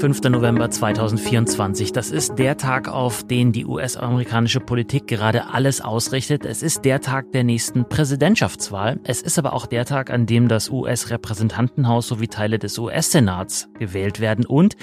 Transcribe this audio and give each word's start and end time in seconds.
5. 0.00 0.22
November 0.30 0.70
2024. 0.70 1.92
Das 1.92 2.10
ist 2.10 2.38
der 2.38 2.56
Tag, 2.56 2.88
auf 2.88 3.22
den 3.22 3.52
die 3.52 3.66
US-amerikanische 3.66 4.58
Politik 4.58 5.06
gerade 5.06 5.52
alles 5.52 5.82
ausrichtet. 5.82 6.46
Es 6.46 6.62
ist 6.62 6.86
der 6.86 7.02
Tag 7.02 7.32
der 7.32 7.44
nächsten 7.44 7.86
Präsidentschaftswahl. 7.86 8.98
Es 9.04 9.20
ist 9.20 9.38
aber 9.38 9.52
auch 9.52 9.66
der 9.66 9.84
Tag, 9.84 10.08
an 10.08 10.24
dem 10.24 10.48
das 10.48 10.70
US-Repräsentantenhaus 10.70 12.08
sowie 12.08 12.28
Teile 12.28 12.58
des 12.58 12.78
US-Senats 12.78 13.68
gewählt 13.78 14.20
werden 14.20 14.46
und 14.46 14.74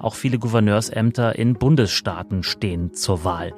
auch 0.00 0.14
viele 0.14 0.38
Gouverneursämter 0.38 1.38
in 1.38 1.54
Bundesstaaten 1.54 2.42
stehen 2.42 2.92
zur 2.92 3.24
Wahl. 3.24 3.54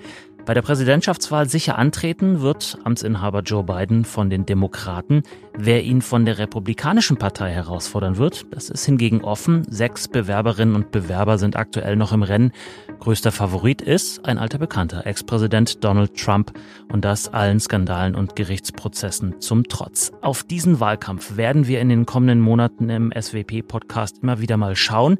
Bei 0.46 0.54
der 0.54 0.62
Präsidentschaftswahl 0.62 1.48
sicher 1.48 1.78
antreten 1.78 2.40
wird 2.40 2.78
Amtsinhaber 2.84 3.42
Joe 3.42 3.62
Biden 3.62 4.04
von 4.04 4.30
den 4.30 4.46
Demokraten. 4.46 5.22
Wer 5.56 5.84
ihn 5.84 6.00
von 6.00 6.24
der 6.24 6.38
Republikanischen 6.38 7.18
Partei 7.18 7.50
herausfordern 7.50 8.16
wird, 8.16 8.46
das 8.50 8.70
ist 8.70 8.86
hingegen 8.86 9.22
offen. 9.22 9.64
Sechs 9.70 10.08
Bewerberinnen 10.08 10.74
und 10.74 10.90
Bewerber 10.90 11.36
sind 11.36 11.56
aktuell 11.56 11.96
noch 11.96 12.12
im 12.12 12.22
Rennen. 12.22 12.52
Größter 12.98 13.32
Favorit 13.32 13.82
ist 13.82 14.24
ein 14.24 14.38
alter 14.38 14.58
Bekannter, 14.58 15.06
Ex-Präsident 15.06 15.84
Donald 15.84 16.16
Trump 16.16 16.52
und 16.90 17.04
das 17.04 17.28
allen 17.28 17.60
Skandalen 17.60 18.14
und 18.14 18.34
Gerichtsprozessen 18.34 19.40
zum 19.40 19.64
Trotz. 19.64 20.12
Auf 20.22 20.42
diesen 20.42 20.80
Wahlkampf 20.80 21.36
werden 21.36 21.66
wir 21.66 21.80
in 21.80 21.90
den 21.90 22.06
kommenden 22.06 22.40
Monaten 22.40 22.88
im 22.88 23.12
SWP-Podcast 23.12 24.18
immer 24.22 24.40
wieder 24.40 24.56
mal 24.56 24.74
schauen. 24.74 25.18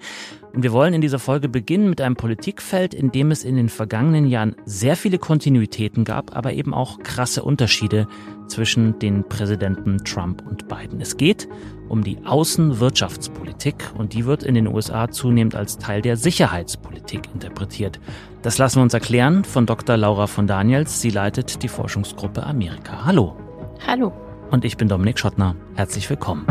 Und 0.53 0.65
wir 0.65 0.73
wollen 0.73 0.95
in 0.95 1.01
dieser 1.01 1.21
Folge 1.21 1.49
beginnen 1.49 1.89
mit 1.89 2.01
einem 2.01 2.17
Politikfeld, 2.17 2.93
in 2.93 3.13
dem 3.13 3.31
es 3.31 3.45
in 3.45 3.57
den 3.57 3.69
vergangenen 3.69 4.27
Jahren 4.27 4.57
sehr 4.65 4.97
viele 4.97 5.19
Kontinuitäten 5.19 6.05
gab, 6.05 6.37
aber 6.37 6.53
eben 6.53 6.75
auch 6.75 6.99
krasse 7.01 7.43
Unterschiede 7.43 8.09
zwischen 8.49 8.99
den 8.99 9.23
Präsidenten 9.29 9.99
Trump 10.05 10.43
und 10.49 10.67
Biden. 10.67 11.01
Es 11.01 11.17
geht 11.17 11.49
um 11.89 12.03
die 12.03 12.19
Außenwirtschaftspolitik 12.25 13.93
und 13.97 14.13
die 14.13 14.27
wird 14.27 14.43
in 14.43 14.55
den 14.57 14.67
USA 14.67 15.09
zunehmend 15.09 15.55
als 15.55 15.79
Teil 15.79 16.03
der 16.03 16.17
Sicherheitspolitik 16.17 17.29
interpretiert. 17.33 18.01
Das 18.43 18.59
lassen 18.59 18.79
wir 18.79 18.83
uns 18.83 18.95
erklären 18.95 19.45
von 19.45 19.67
Dr. 19.67 19.97
Laura 19.97 20.27
von 20.27 20.49
Daniels. 20.49 21.01
Sie 21.01 21.11
leitet 21.11 21.63
die 21.63 21.69
Forschungsgruppe 21.69 22.43
Amerika. 22.43 23.05
Hallo. 23.05 23.37
Hallo. 23.87 24.13
Und 24.51 24.65
ich 24.65 24.77
bin 24.77 24.89
Dominik 24.89 25.19
Schottner. 25.19 25.55
Herzlich 25.77 26.11
willkommen. 26.11 26.47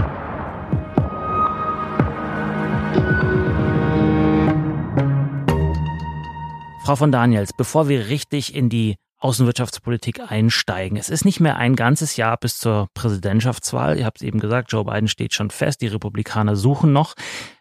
Frau 6.89 6.95
von 6.95 7.11
Daniels, 7.11 7.53
bevor 7.53 7.87
wir 7.87 8.07
richtig 8.07 8.55
in 8.55 8.67
die 8.67 8.95
Außenwirtschaftspolitik 9.19 10.21
einsteigen. 10.31 10.97
Es 10.97 11.11
ist 11.11 11.23
nicht 11.23 11.39
mehr 11.39 11.57
ein 11.57 11.75
ganzes 11.75 12.15
Jahr 12.15 12.35
bis 12.35 12.57
zur 12.57 12.87
Präsidentschaftswahl. 12.95 13.99
Ihr 13.99 14.07
habt 14.07 14.17
es 14.17 14.23
eben 14.23 14.39
gesagt, 14.39 14.71
Joe 14.71 14.85
Biden 14.85 15.07
steht 15.07 15.35
schon 15.35 15.51
fest, 15.51 15.81
die 15.81 15.87
Republikaner 15.87 16.55
suchen 16.55 16.91
noch. 16.91 17.13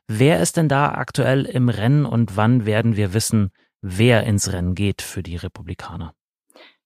Wer 0.07 0.41
ist 0.41 0.57
denn 0.57 0.71
da 0.71 0.93
aktuell 0.93 1.45
im 1.45 1.69
Rennen 1.69 2.07
und 2.07 2.39
wann 2.39 2.65
werden 2.65 2.97
wir 2.97 3.13
wissen, 3.13 3.51
wer 3.83 4.23
ins 4.23 4.51
Rennen 4.51 4.75
geht 4.75 5.03
für 5.03 5.23
die 5.23 5.37
Republikaner? 5.37 6.15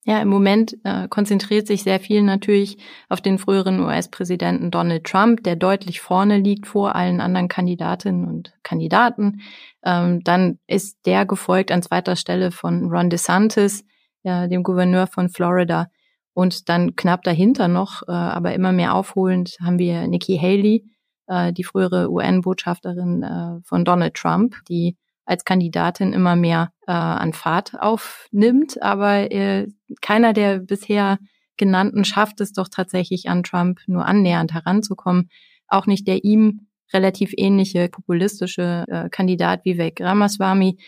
Ja, 0.04 0.20
im 0.20 0.28
Moment 0.28 0.76
äh, 0.82 1.06
konzentriert 1.06 1.68
sich 1.68 1.84
sehr 1.84 2.00
viel 2.00 2.22
natürlich 2.22 2.76
auf 3.08 3.20
den 3.20 3.38
früheren 3.38 3.78
US-Präsidenten 3.78 4.72
Donald 4.72 5.04
Trump, 5.04 5.44
der 5.44 5.54
deutlich 5.54 6.00
vorne 6.00 6.38
liegt 6.38 6.66
vor 6.66 6.96
allen 6.96 7.20
anderen 7.20 7.46
Kandidatinnen 7.46 8.26
und 8.26 8.52
Kandidaten. 8.64 9.42
Ähm, 9.84 10.24
dann 10.24 10.58
ist 10.66 11.06
der 11.06 11.24
gefolgt 11.24 11.70
an 11.70 11.82
zweiter 11.82 12.16
Stelle 12.16 12.50
von 12.50 12.90
Ron 12.90 13.10
DeSantis, 13.10 13.84
äh, 14.24 14.48
dem 14.48 14.64
Gouverneur 14.64 15.06
von 15.06 15.28
Florida. 15.28 15.86
Und 16.34 16.68
dann 16.68 16.96
knapp 16.96 17.22
dahinter 17.22 17.68
noch, 17.68 18.02
äh, 18.08 18.10
aber 18.10 18.54
immer 18.54 18.72
mehr 18.72 18.94
aufholend, 18.96 19.56
haben 19.62 19.78
wir 19.78 20.08
Nikki 20.08 20.36
Haley, 20.36 20.84
äh, 21.28 21.52
die 21.52 21.62
frühere 21.62 22.10
UN-Botschafterin 22.10 23.22
äh, 23.22 23.62
von 23.64 23.84
Donald 23.84 24.14
Trump, 24.14 24.56
die 24.68 24.96
als 25.24 25.44
Kandidatin 25.44 26.12
immer 26.12 26.36
mehr 26.36 26.72
äh, 26.86 26.92
an 26.92 27.32
Fahrt 27.32 27.74
aufnimmt. 27.78 28.82
Aber 28.82 29.30
äh, 29.30 29.68
keiner 30.00 30.32
der 30.32 30.58
bisher 30.58 31.18
genannten 31.56 32.04
schafft 32.04 32.40
es 32.40 32.52
doch 32.52 32.68
tatsächlich 32.68 33.28
an 33.28 33.42
Trump 33.42 33.80
nur 33.86 34.06
annähernd 34.06 34.52
heranzukommen. 34.52 35.30
Auch 35.68 35.86
nicht 35.86 36.06
der 36.08 36.24
ihm 36.24 36.66
relativ 36.92 37.32
ähnliche 37.36 37.88
populistische 37.88 38.84
äh, 38.88 39.08
Kandidat 39.08 39.64
Vivek 39.64 40.00
Ramaswamy. 40.00 40.78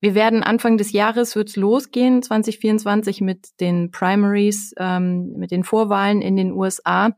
Wir 0.00 0.14
werden 0.14 0.42
Anfang 0.42 0.78
des 0.78 0.92
Jahres 0.92 1.36
wird's 1.36 1.56
losgehen, 1.56 2.22
2024 2.22 3.20
mit 3.20 3.60
den 3.60 3.90
Primaries, 3.90 4.74
ähm, 4.76 5.32
mit 5.36 5.52
den 5.52 5.62
Vorwahlen 5.62 6.22
in 6.22 6.36
den 6.36 6.52
USA. 6.52 7.12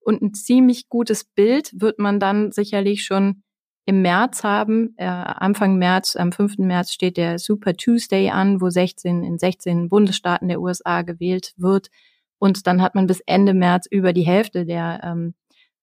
Und 0.00 0.22
ein 0.22 0.32
ziemlich 0.32 0.88
gutes 0.88 1.24
Bild 1.24 1.70
wird 1.74 1.98
man 1.98 2.18
dann 2.18 2.50
sicherlich 2.50 3.04
schon 3.04 3.42
im 3.86 4.02
März 4.02 4.44
haben. 4.44 4.94
Äh, 4.96 5.04
Anfang 5.06 5.76
März, 5.76 6.16
am 6.16 6.32
5. 6.32 6.58
März 6.58 6.92
steht 6.92 7.16
der 7.16 7.38
Super 7.38 7.74
Tuesday 7.74 8.30
an, 8.30 8.60
wo 8.60 8.70
16 8.70 9.24
in 9.24 9.38
16 9.38 9.88
Bundesstaaten 9.88 10.48
der 10.48 10.60
USA 10.60 11.02
gewählt 11.02 11.52
wird. 11.56 11.88
Und 12.38 12.66
dann 12.66 12.82
hat 12.82 12.94
man 12.94 13.06
bis 13.06 13.20
Ende 13.26 13.54
März 13.54 13.86
über 13.90 14.12
die 14.12 14.22
Hälfte 14.22 14.64
der 14.64 15.00
ähm, 15.02 15.34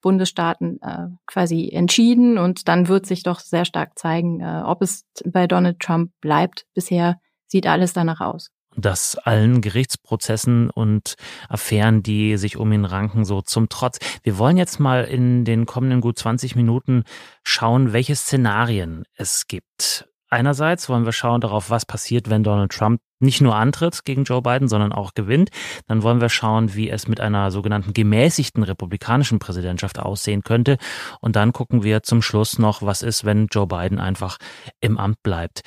Bundesstaaten 0.01 0.79
äh, 0.81 1.07
quasi 1.25 1.69
entschieden. 1.69 2.37
Und 2.37 2.67
dann 2.67 2.87
wird 2.87 3.05
sich 3.05 3.23
doch 3.23 3.39
sehr 3.39 3.65
stark 3.65 3.97
zeigen, 3.97 4.41
äh, 4.41 4.63
ob 4.65 4.81
es 4.81 5.05
bei 5.25 5.47
Donald 5.47 5.79
Trump 5.79 6.11
bleibt. 6.21 6.65
Bisher 6.73 7.19
sieht 7.47 7.67
alles 7.67 7.93
danach 7.93 8.21
aus 8.21 8.51
das 8.77 9.15
allen 9.15 9.61
Gerichtsprozessen 9.61 10.69
und 10.69 11.15
Affären, 11.49 12.03
die 12.03 12.37
sich 12.37 12.57
um 12.57 12.71
ihn 12.71 12.85
ranken, 12.85 13.25
so 13.25 13.41
zum 13.41 13.69
Trotz. 13.69 13.99
Wir 14.23 14.37
wollen 14.37 14.57
jetzt 14.57 14.79
mal 14.79 15.03
in 15.03 15.43
den 15.43 15.65
kommenden 15.65 15.99
gut 15.99 16.17
20 16.19 16.55
Minuten 16.55 17.03
schauen, 17.43 17.91
welche 17.91 18.15
Szenarien 18.15 19.03
es 19.15 19.47
gibt. 19.47 20.07
Einerseits 20.29 20.89
wollen 20.89 21.05
wir 21.05 21.13
schauen 21.13 21.39
darauf, 21.39 21.69
was 21.69 21.85
passiert, 21.85 22.29
wenn 22.29 22.43
Donald 22.43 22.71
Trump 22.71 22.99
nicht 23.19 23.41
nur 23.41 23.55
antritt 23.55 24.03
gegen 24.03 24.25
Joe 24.25 24.41
Biden, 24.41 24.67
sondern 24.67 24.91
auch 24.91 25.13
gewinnt. 25.13 25.49
Dann 25.87 26.03
wollen 26.03 26.21
wir 26.21 26.29
schauen, 26.29 26.75
wie 26.75 26.89
es 26.89 27.07
mit 27.07 27.21
einer 27.21 27.49
sogenannten 27.49 27.93
gemäßigten 27.93 28.63
republikanischen 28.63 29.39
Präsidentschaft 29.39 29.99
aussehen 29.99 30.43
könnte. 30.43 30.77
Und 31.21 31.35
dann 31.35 31.53
gucken 31.53 31.83
wir 31.83 32.03
zum 32.03 32.21
Schluss 32.21 32.59
noch, 32.59 32.81
was 32.81 33.01
ist, 33.01 33.23
wenn 33.23 33.47
Joe 33.47 33.67
Biden 33.67 33.99
einfach 33.99 34.37
im 34.81 34.97
Amt 34.97 35.23
bleibt. 35.23 35.61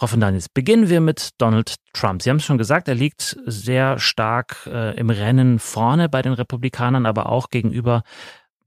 Frau 0.00 0.06
von 0.06 0.20
Daniels, 0.20 0.48
beginnen 0.48 0.88
wir 0.88 1.02
mit 1.02 1.32
Donald 1.36 1.74
Trump. 1.92 2.22
Sie 2.22 2.30
haben 2.30 2.38
es 2.38 2.44
schon 2.44 2.56
gesagt, 2.56 2.88
er 2.88 2.94
liegt 2.94 3.36
sehr 3.44 3.98
stark 3.98 4.66
äh, 4.66 4.96
im 4.98 5.10
Rennen 5.10 5.58
vorne 5.58 6.08
bei 6.08 6.22
den 6.22 6.32
Republikanern, 6.32 7.04
aber 7.04 7.28
auch 7.28 7.50
gegenüber 7.50 8.02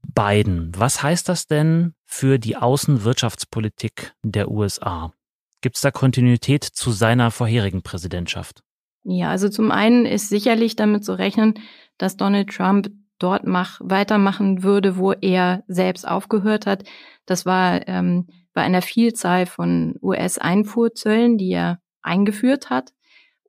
Biden. 0.00 0.70
Was 0.76 1.02
heißt 1.02 1.28
das 1.28 1.48
denn 1.48 1.94
für 2.04 2.38
die 2.38 2.56
Außenwirtschaftspolitik 2.56 4.14
der 4.22 4.48
USA? 4.48 5.12
Gibt 5.60 5.74
es 5.74 5.82
da 5.82 5.90
Kontinuität 5.90 6.62
zu 6.62 6.92
seiner 6.92 7.32
vorherigen 7.32 7.82
Präsidentschaft? 7.82 8.62
Ja, 9.02 9.30
also 9.30 9.48
zum 9.48 9.72
einen 9.72 10.06
ist 10.06 10.28
sicherlich 10.28 10.76
damit 10.76 11.04
zu 11.04 11.18
rechnen, 11.18 11.54
dass 11.98 12.16
Donald 12.16 12.48
Trump 12.50 12.92
dort 13.18 13.46
mach, 13.46 13.80
weitermachen 13.82 14.62
würde, 14.62 14.96
wo 14.96 15.12
er 15.12 15.62
selbst 15.68 16.06
aufgehört 16.06 16.66
hat. 16.66 16.84
Das 17.26 17.46
war 17.46 17.86
ähm, 17.88 18.26
bei 18.52 18.62
einer 18.62 18.82
Vielzahl 18.82 19.46
von 19.46 19.96
US-Einfuhrzöllen, 20.02 21.38
die 21.38 21.50
er 21.50 21.80
eingeführt 22.02 22.70
hat, 22.70 22.92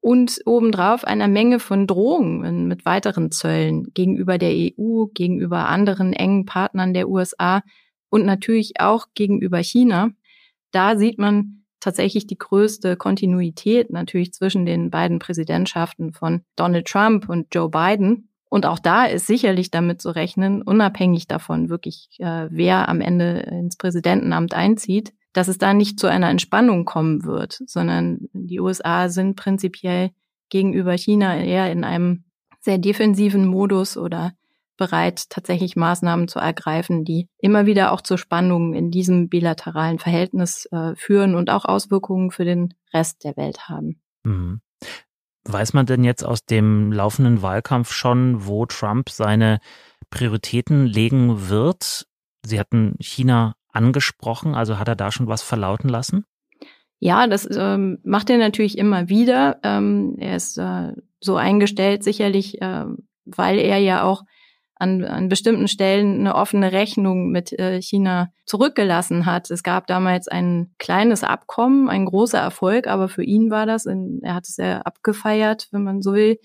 und 0.05 0.39
obendrauf 0.45 1.03
einer 1.03 1.27
Menge 1.27 1.59
von 1.59 1.87
Drohungen 1.87 2.67
mit 2.67 2.85
weiteren 2.85 3.31
Zöllen 3.31 3.91
gegenüber 3.95 4.37
der 4.37 4.51
EU, 4.51 5.05
gegenüber 5.07 5.67
anderen 5.67 6.13
engen 6.13 6.45
Partnern 6.45 6.93
der 6.93 7.09
USA 7.09 7.63
und 8.09 8.23
natürlich 8.23 8.79
auch 8.79 9.07
gegenüber 9.15 9.57
China. 9.57 10.11
Da 10.69 10.95
sieht 10.95 11.17
man 11.17 11.63
tatsächlich 11.79 12.27
die 12.27 12.37
größte 12.37 12.97
Kontinuität 12.97 13.89
natürlich 13.89 14.31
zwischen 14.31 14.67
den 14.67 14.91
beiden 14.91 15.17
Präsidentschaften 15.17 16.13
von 16.13 16.43
Donald 16.55 16.85
Trump 16.85 17.27
und 17.27 17.47
Joe 17.51 17.69
Biden. 17.71 18.29
Und 18.55 18.65
auch 18.65 18.79
da 18.79 19.03
ist 19.03 19.27
sicherlich 19.27 19.69
damit 19.69 20.01
zu 20.01 20.11
rechnen, 20.11 20.61
unabhängig 20.61 21.27
davon 21.27 21.67
wirklich, 21.67 22.07
äh, 22.19 22.47
wer 22.49 22.87
am 22.87 23.01
Ende 23.01 23.39
ins 23.41 23.75
Präsidentenamt 23.75 24.53
einzieht, 24.53 25.13
dass 25.33 25.49
es 25.49 25.57
da 25.57 25.73
nicht 25.73 25.99
zu 25.99 26.07
einer 26.07 26.29
Entspannung 26.29 26.85
kommen 26.85 27.25
wird, 27.25 27.61
sondern 27.65 28.29
die 28.31 28.61
USA 28.61 29.09
sind 29.09 29.35
prinzipiell 29.35 30.11
gegenüber 30.47 30.93
China 30.93 31.35
eher 31.35 31.69
in 31.69 31.83
einem 31.83 32.23
sehr 32.61 32.77
defensiven 32.77 33.45
Modus 33.45 33.97
oder 33.97 34.31
bereit, 34.77 35.29
tatsächlich 35.29 35.75
Maßnahmen 35.75 36.29
zu 36.29 36.39
ergreifen, 36.39 37.03
die 37.03 37.27
immer 37.37 37.65
wieder 37.65 37.91
auch 37.91 37.99
zu 37.99 38.15
Spannungen 38.15 38.73
in 38.73 38.89
diesem 38.89 39.27
bilateralen 39.27 39.99
Verhältnis 39.99 40.65
äh, 40.71 40.95
führen 40.95 41.35
und 41.35 41.49
auch 41.49 41.65
Auswirkungen 41.65 42.31
für 42.31 42.45
den 42.45 42.73
Rest 42.93 43.25
der 43.25 43.35
Welt 43.35 43.67
haben. 43.67 43.99
Mhm. 44.23 44.61
Weiß 45.47 45.73
man 45.73 45.85
denn 45.85 46.03
jetzt 46.03 46.23
aus 46.23 46.45
dem 46.45 46.91
laufenden 46.91 47.41
Wahlkampf 47.41 47.91
schon, 47.91 48.47
wo 48.47 48.65
Trump 48.65 49.09
seine 49.09 49.59
Prioritäten 50.09 50.85
legen 50.85 51.49
wird? 51.49 52.07
Sie 52.43 52.59
hatten 52.59 52.95
China 52.99 53.55
angesprochen, 53.71 54.55
also 54.55 54.79
hat 54.79 54.87
er 54.87 54.95
da 54.95 55.11
schon 55.11 55.27
was 55.27 55.43
verlauten 55.43 55.89
lassen? 55.89 56.25
Ja, 56.99 57.27
das 57.27 57.47
ähm, 57.55 57.99
macht 58.03 58.29
er 58.29 58.37
natürlich 58.37 58.77
immer 58.77 59.09
wieder. 59.09 59.59
Ähm, 59.63 60.15
er 60.17 60.35
ist 60.35 60.57
äh, 60.57 60.93
so 61.19 61.35
eingestellt, 61.35 62.03
sicherlich, 62.03 62.61
äh, 62.61 62.85
weil 63.25 63.59
er 63.59 63.77
ja 63.77 64.03
auch 64.03 64.23
an, 64.75 65.03
an 65.03 65.29
bestimmten 65.29 65.67
Stellen 65.67 66.19
eine 66.19 66.35
offene 66.35 66.71
Rechnung 66.71 67.29
mit 67.31 67.57
äh, 67.57 67.81
China 67.81 68.31
zurückgelassen 68.45 69.25
hat. 69.25 69.49
Es 69.49 69.63
gab 69.63 69.87
damals 69.87 70.27
ein 70.27 70.73
kleines 70.77 71.23
Abkommen, 71.23 71.89
ein 71.89 72.05
großer 72.05 72.39
Erfolg, 72.39 72.87
aber 72.87 73.07
für 73.07 73.23
ihn 73.23 73.49
war 73.49 73.65
das, 73.65 73.85
in, 73.85 74.19
er 74.21 74.35
hat 74.35 74.47
es 74.47 74.57
ja 74.57 74.81
abgefeiert, 74.81 75.69
wenn 75.71 75.83
man 75.83 76.01
so 76.01 76.13
will, 76.13 76.37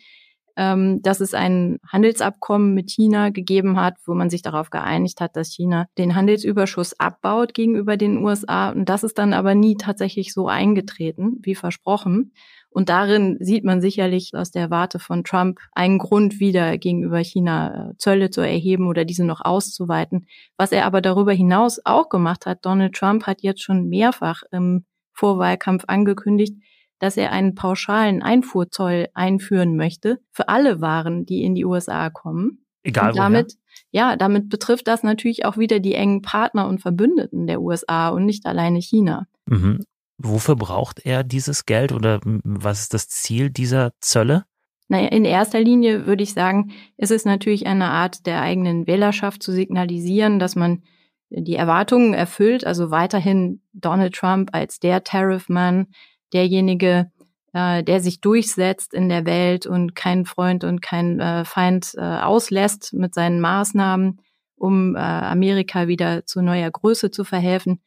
ähm, 0.56 1.00
dass 1.02 1.20
es 1.20 1.34
ein 1.34 1.78
Handelsabkommen 1.88 2.74
mit 2.74 2.90
China 2.90 3.30
gegeben 3.30 3.80
hat, 3.80 3.94
wo 4.06 4.14
man 4.14 4.30
sich 4.30 4.42
darauf 4.42 4.70
geeinigt 4.70 5.20
hat, 5.20 5.34
dass 5.34 5.48
China 5.48 5.86
den 5.98 6.14
Handelsüberschuss 6.14 6.98
abbaut 6.98 7.54
gegenüber 7.54 7.96
den 7.96 8.18
USA. 8.18 8.70
Und 8.70 8.88
das 8.88 9.02
ist 9.02 9.18
dann 9.18 9.32
aber 9.32 9.54
nie 9.54 9.76
tatsächlich 9.76 10.32
so 10.32 10.48
eingetreten, 10.48 11.38
wie 11.42 11.54
versprochen. 11.54 12.32
Und 12.70 12.88
darin 12.88 13.36
sieht 13.40 13.64
man 13.64 13.80
sicherlich 13.80 14.32
aus 14.34 14.52
der 14.52 14.70
Warte 14.70 15.00
von 15.00 15.24
Trump 15.24 15.58
einen 15.72 15.98
Grund 15.98 16.38
wieder 16.38 16.78
gegenüber 16.78 17.18
China 17.18 17.90
äh, 17.90 17.96
Zölle 17.98 18.30
zu 18.30 18.40
erheben 18.40 18.86
oder 18.86 19.04
diese 19.04 19.24
noch 19.24 19.40
auszuweiten. 19.44 20.26
Was 20.56 20.70
er 20.70 20.86
aber 20.86 21.00
darüber 21.00 21.32
hinaus 21.32 21.80
auch 21.84 22.08
gemacht 22.08 22.46
hat, 22.46 22.64
Donald 22.64 22.94
Trump 22.94 23.26
hat 23.26 23.42
jetzt 23.42 23.62
schon 23.62 23.88
mehrfach 23.88 24.42
im 24.52 24.84
Vorwahlkampf 25.12 25.84
angekündigt, 25.88 26.54
dass 27.00 27.16
er 27.16 27.32
einen 27.32 27.54
pauschalen 27.54 28.22
Einfuhrzoll 28.22 29.08
einführen 29.14 29.76
möchte 29.76 30.20
für 30.30 30.48
alle 30.48 30.80
Waren, 30.80 31.26
die 31.26 31.42
in 31.42 31.54
die 31.54 31.64
USA 31.64 32.08
kommen. 32.10 32.64
Egal. 32.82 33.10
Und 33.10 33.18
damit, 33.18 33.54
woher. 33.92 34.10
ja, 34.10 34.16
damit 34.16 34.48
betrifft 34.48 34.86
das 34.86 35.02
natürlich 35.02 35.44
auch 35.44 35.56
wieder 35.56 35.80
die 35.80 35.94
engen 35.94 36.22
Partner 36.22 36.68
und 36.68 36.80
Verbündeten 36.80 37.46
der 37.46 37.60
USA 37.60 38.10
und 38.10 38.26
nicht 38.26 38.46
alleine 38.46 38.80
China. 38.80 39.26
Mhm. 39.46 39.84
Wofür 40.22 40.54
braucht 40.54 41.06
er 41.06 41.24
dieses 41.24 41.64
Geld 41.64 41.92
oder 41.92 42.20
was 42.22 42.80
ist 42.80 42.94
das 42.94 43.08
Ziel 43.08 43.48
dieser 43.48 43.92
Zölle? 44.00 44.44
Naja, 44.88 45.08
in 45.08 45.24
erster 45.24 45.60
Linie 45.60 46.06
würde 46.06 46.22
ich 46.22 46.34
sagen, 46.34 46.72
ist 46.98 47.10
es 47.10 47.24
natürlich 47.24 47.66
eine 47.66 47.86
Art 47.86 48.26
der 48.26 48.42
eigenen 48.42 48.86
Wählerschaft 48.86 49.42
zu 49.42 49.52
signalisieren, 49.52 50.38
dass 50.38 50.56
man 50.56 50.82
die 51.30 51.54
Erwartungen 51.54 52.12
erfüllt, 52.12 52.66
also 52.66 52.90
weiterhin 52.90 53.62
Donald 53.72 54.14
Trump 54.14 54.50
als 54.52 54.78
der 54.78 55.04
Tariffman, 55.04 55.86
derjenige, 56.32 57.10
äh, 57.54 57.82
der 57.82 58.00
sich 58.00 58.20
durchsetzt 58.20 58.92
in 58.92 59.08
der 59.08 59.24
Welt 59.24 59.64
und 59.64 59.94
kein 59.94 60.26
Freund 60.26 60.64
und 60.64 60.82
kein 60.82 61.18
äh, 61.20 61.44
Feind 61.44 61.94
äh, 61.96 62.00
auslässt 62.00 62.92
mit 62.92 63.14
seinen 63.14 63.40
Maßnahmen, 63.40 64.20
um 64.56 64.96
äh, 64.96 64.98
Amerika 64.98 65.88
wieder 65.88 66.26
zu 66.26 66.42
neuer 66.42 66.70
Größe 66.70 67.10
zu 67.10 67.24
verhelfen. 67.24 67.80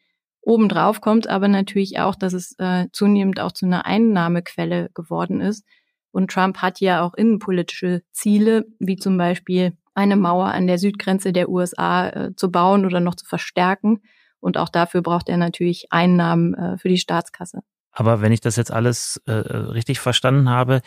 Obendrauf 0.45 0.99
kommt 0.99 1.27
aber 1.27 1.47
natürlich 1.47 1.99
auch, 1.99 2.15
dass 2.15 2.33
es 2.33 2.55
äh, 2.59 2.87
zunehmend 2.91 3.39
auch 3.39 3.53
zu 3.53 3.65
einer 3.65 3.85
Einnahmequelle 3.85 4.89
geworden 4.93 5.39
ist. 5.39 5.65
Und 6.11 6.31
Trump 6.31 6.57
hat 6.57 6.79
ja 6.81 7.01
auch 7.01 7.13
innenpolitische 7.13 8.03
Ziele, 8.11 8.65
wie 8.77 8.97
zum 8.97 9.17
Beispiel 9.17 9.73
eine 9.95 10.15
Mauer 10.15 10.47
an 10.47 10.67
der 10.67 10.77
Südgrenze 10.77 11.31
der 11.31 11.49
USA 11.49 12.09
äh, 12.09 12.35
zu 12.35 12.51
bauen 12.51 12.85
oder 12.85 12.99
noch 12.99 13.15
zu 13.15 13.25
verstärken. 13.25 14.01
Und 14.39 14.57
auch 14.57 14.69
dafür 14.69 15.01
braucht 15.01 15.29
er 15.29 15.37
natürlich 15.37 15.87
Einnahmen 15.91 16.53
äh, 16.55 16.77
für 16.77 16.89
die 16.89 16.97
Staatskasse. 16.97 17.61
Aber 17.91 18.21
wenn 18.21 18.31
ich 18.31 18.41
das 18.41 18.55
jetzt 18.55 18.71
alles 18.71 19.21
äh, 19.25 19.31
richtig 19.31 19.99
verstanden 19.99 20.49
habe, 20.49 20.81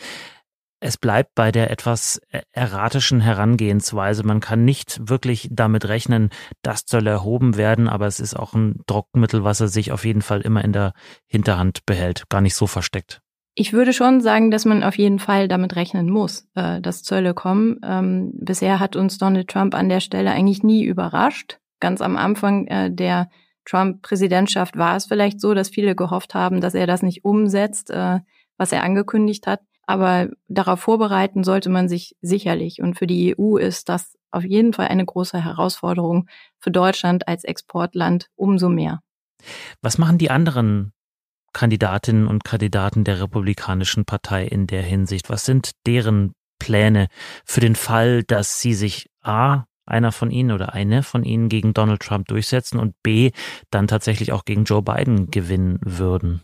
es 0.79 0.97
bleibt 0.97 1.33
bei 1.35 1.51
der 1.51 1.71
etwas 1.71 2.21
erratischen 2.51 3.19
Herangehensweise. 3.19 4.23
Man 4.23 4.39
kann 4.39 4.65
nicht 4.65 5.09
wirklich 5.09 5.49
damit 5.51 5.87
rechnen, 5.87 6.29
das 6.61 6.83
soll 6.85 7.07
erhoben 7.07 7.57
werden, 7.57 7.87
aber 7.87 8.05
es 8.05 8.19
ist 8.19 8.35
auch 8.35 8.53
ein 8.53 8.81
Druckmittel, 8.85 9.43
was 9.43 9.59
er 9.59 9.67
sich 9.67 9.91
auf 9.91 10.05
jeden 10.05 10.21
Fall 10.21 10.41
immer 10.41 10.63
in 10.63 10.73
der 10.73 10.93
Hinterhand 11.25 11.85
behält, 11.85 12.29
gar 12.29 12.41
nicht 12.41 12.55
so 12.55 12.67
versteckt. 12.67 13.21
Ich 13.59 13.73
würde 13.73 13.91
schon 13.91 14.21
sagen, 14.21 14.51
dass 14.51 14.65
man 14.65 14.83
auf 14.83 14.99
jeden 14.99 15.17
Fall 15.17 15.47
damit 15.47 15.75
rechnen 15.75 16.11
muss, 16.11 16.47
äh, 16.53 16.79
dass 16.79 17.01
Zölle 17.01 17.33
kommen. 17.33 17.79
Ähm, 17.83 18.31
bisher 18.35 18.79
hat 18.79 18.95
uns 18.95 19.17
Donald 19.17 19.47
Trump 19.47 19.73
an 19.73 19.89
der 19.89 19.99
Stelle 19.99 20.29
eigentlich 20.29 20.61
nie 20.61 20.83
überrascht. 20.83 21.57
Ganz 21.79 22.01
am 22.01 22.17
Anfang 22.17 22.67
äh, 22.67 22.91
der 22.91 23.29
Trump-Präsidentschaft 23.65 24.77
war 24.77 24.95
es 24.95 25.07
vielleicht 25.07 25.41
so, 25.41 25.55
dass 25.55 25.69
viele 25.69 25.95
gehofft 25.95 26.35
haben, 26.35 26.61
dass 26.61 26.75
er 26.75 26.85
das 26.85 27.01
nicht 27.01 27.25
umsetzt, 27.25 27.89
äh, 27.89 28.19
was 28.57 28.71
er 28.71 28.83
angekündigt 28.83 29.47
hat. 29.47 29.61
Aber 29.87 30.29
darauf 30.49 30.81
vorbereiten 30.81 31.43
sollte 31.43 31.69
man 31.69 31.87
sich 31.87 32.15
sicherlich. 32.21 32.81
Und 32.81 32.97
für 32.99 33.07
die 33.07 33.35
EU 33.37 33.57
ist 33.57 33.89
das 33.89 34.15
auf 34.31 34.43
jeden 34.43 34.73
Fall 34.73 34.89
eine 34.89 35.05
große 35.05 35.43
Herausforderung. 35.43 36.27
Für 36.59 36.71
Deutschland 36.71 37.27
als 37.27 37.45
Exportland 37.45 38.27
umso 38.35 38.69
mehr. 38.69 38.99
Was 39.81 39.97
machen 39.97 40.17
die 40.17 40.29
anderen 40.29 40.91
Kandidatinnen 41.53 42.27
und 42.27 42.43
Kandidaten 42.43 43.05
der 43.05 43.21
Republikanischen 43.21 44.03
Partei 44.05 44.45
in 44.45 44.67
der 44.67 44.83
Hinsicht? 44.83 45.29
Was 45.29 45.45
sind 45.45 45.71
deren 45.85 46.33
Pläne 46.59 47.07
für 47.45 47.61
den 47.61 47.75
Fall, 47.75 48.23
dass 48.23 48.59
sie 48.59 48.73
sich 48.73 49.09
A, 49.21 49.63
einer 49.85 50.11
von 50.11 50.31
ihnen 50.31 50.51
oder 50.51 50.73
eine 50.73 51.01
von 51.01 51.23
ihnen 51.23 51.47
gegen 51.47 51.73
Donald 51.73 52.01
Trump 52.01 52.27
durchsetzen 52.27 52.77
und 52.77 52.93
B, 53.03 53.31
dann 53.71 53.87
tatsächlich 53.87 54.33
auch 54.33 54.43
gegen 54.43 54.65
Joe 54.65 54.81
Biden 54.81 55.31
gewinnen 55.31 55.79
würden? 55.81 56.41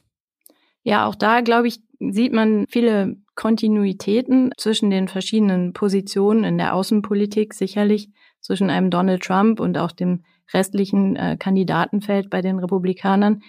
Ja, 0.83 1.05
auch 1.05 1.15
da, 1.15 1.41
glaube 1.41 1.67
ich, 1.67 1.79
sieht 2.11 2.33
man 2.33 2.65
viele 2.69 3.15
Kontinuitäten 3.35 4.51
zwischen 4.57 4.89
den 4.89 5.07
verschiedenen 5.07 5.73
Positionen 5.73 6.43
in 6.43 6.57
der 6.57 6.75
Außenpolitik, 6.75 7.53
sicherlich 7.53 8.09
zwischen 8.41 8.69
einem 8.69 8.89
Donald 8.89 9.23
Trump 9.23 9.59
und 9.59 9.77
auch 9.77 9.91
dem 9.91 10.23
restlichen 10.53 11.15
äh, 11.15 11.37
Kandidatenfeld 11.39 12.29
bei 12.29 12.41
den 12.41 12.59
Republikanern. 12.59 13.41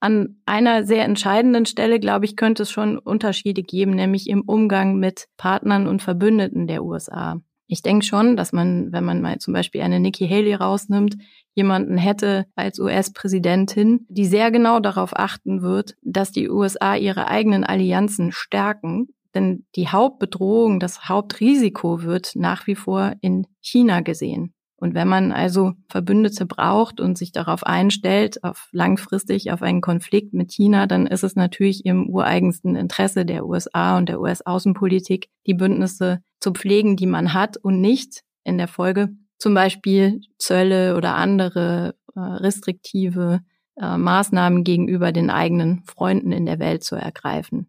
An 0.00 0.40
einer 0.46 0.84
sehr 0.84 1.04
entscheidenden 1.04 1.66
Stelle, 1.66 1.98
glaube 1.98 2.24
ich, 2.24 2.36
könnte 2.36 2.62
es 2.62 2.70
schon 2.70 2.98
Unterschiede 2.98 3.62
geben, 3.62 3.92
nämlich 3.92 4.28
im 4.28 4.42
Umgang 4.42 4.96
mit 4.96 5.26
Partnern 5.36 5.88
und 5.88 6.02
Verbündeten 6.02 6.68
der 6.68 6.84
USA. 6.84 7.40
Ich 7.68 7.82
denke 7.82 8.04
schon, 8.04 8.36
dass 8.36 8.52
man, 8.52 8.92
wenn 8.92 9.04
man 9.04 9.20
mal 9.20 9.38
zum 9.38 9.52
Beispiel 9.52 9.82
eine 9.82 10.00
Nikki 10.00 10.26
Haley 10.26 10.54
rausnimmt, 10.54 11.18
jemanden 11.54 11.98
hätte 11.98 12.46
als 12.56 12.80
US-Präsidentin, 12.80 14.06
die 14.08 14.24
sehr 14.24 14.50
genau 14.50 14.80
darauf 14.80 15.14
achten 15.14 15.60
wird, 15.60 15.94
dass 16.02 16.32
die 16.32 16.48
USA 16.48 16.96
ihre 16.96 17.28
eigenen 17.28 17.64
Allianzen 17.64 18.32
stärken. 18.32 19.08
Denn 19.34 19.66
die 19.76 19.88
Hauptbedrohung, 19.88 20.80
das 20.80 21.10
Hauptrisiko 21.10 22.02
wird 22.02 22.32
nach 22.34 22.66
wie 22.66 22.74
vor 22.74 23.12
in 23.20 23.46
China 23.60 24.00
gesehen. 24.00 24.54
Und 24.80 24.94
wenn 24.94 25.08
man 25.08 25.32
also 25.32 25.72
Verbündete 25.88 26.46
braucht 26.46 27.00
und 27.00 27.18
sich 27.18 27.32
darauf 27.32 27.64
einstellt, 27.64 28.44
auf 28.44 28.68
langfristig 28.70 29.50
auf 29.50 29.60
einen 29.60 29.80
Konflikt 29.80 30.34
mit 30.34 30.52
China, 30.52 30.86
dann 30.86 31.08
ist 31.08 31.24
es 31.24 31.34
natürlich 31.34 31.84
im 31.84 32.08
ureigensten 32.08 32.76
Interesse 32.76 33.26
der 33.26 33.44
USA 33.44 33.98
und 33.98 34.08
der 34.08 34.20
US-Außenpolitik, 34.20 35.30
die 35.46 35.54
Bündnisse 35.54 36.22
zu 36.38 36.52
pflegen, 36.52 36.96
die 36.96 37.06
man 37.06 37.34
hat 37.34 37.56
und 37.56 37.80
nicht 37.80 38.22
in 38.44 38.56
der 38.56 38.68
Folge 38.68 39.08
zum 39.38 39.52
Beispiel 39.52 40.20
Zölle 40.38 40.96
oder 40.96 41.16
andere 41.16 41.96
äh, 42.14 42.20
restriktive 42.20 43.40
äh, 43.80 43.96
Maßnahmen 43.96 44.62
gegenüber 44.62 45.10
den 45.10 45.30
eigenen 45.30 45.82
Freunden 45.86 46.30
in 46.30 46.46
der 46.46 46.60
Welt 46.60 46.84
zu 46.84 46.94
ergreifen. 46.94 47.68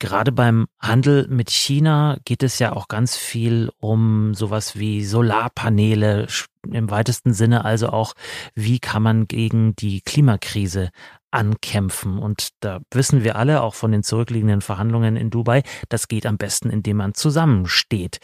Gerade 0.00 0.32
beim 0.32 0.66
Handel 0.80 1.26
mit 1.28 1.50
China 1.50 2.18
geht 2.24 2.42
es 2.42 2.58
ja 2.58 2.72
auch 2.72 2.88
ganz 2.88 3.16
viel 3.16 3.70
um 3.78 4.34
sowas 4.34 4.76
wie 4.76 5.04
Solarpaneele 5.04 6.26
im 6.70 6.90
weitesten 6.90 7.32
Sinne, 7.32 7.64
also 7.64 7.88
auch, 7.88 8.14
wie 8.54 8.80
kann 8.80 9.02
man 9.02 9.28
gegen 9.28 9.76
die 9.76 10.00
Klimakrise 10.00 10.90
ankämpfen. 11.30 12.18
Und 12.18 12.50
da 12.60 12.80
wissen 12.92 13.24
wir 13.24 13.36
alle, 13.36 13.62
auch 13.62 13.74
von 13.74 13.92
den 13.92 14.02
zurückliegenden 14.02 14.60
Verhandlungen 14.60 15.16
in 15.16 15.30
Dubai, 15.30 15.62
das 15.88 16.08
geht 16.08 16.26
am 16.26 16.38
besten, 16.38 16.70
indem 16.70 16.98
man 16.98 17.14
zusammensteht. 17.14 18.18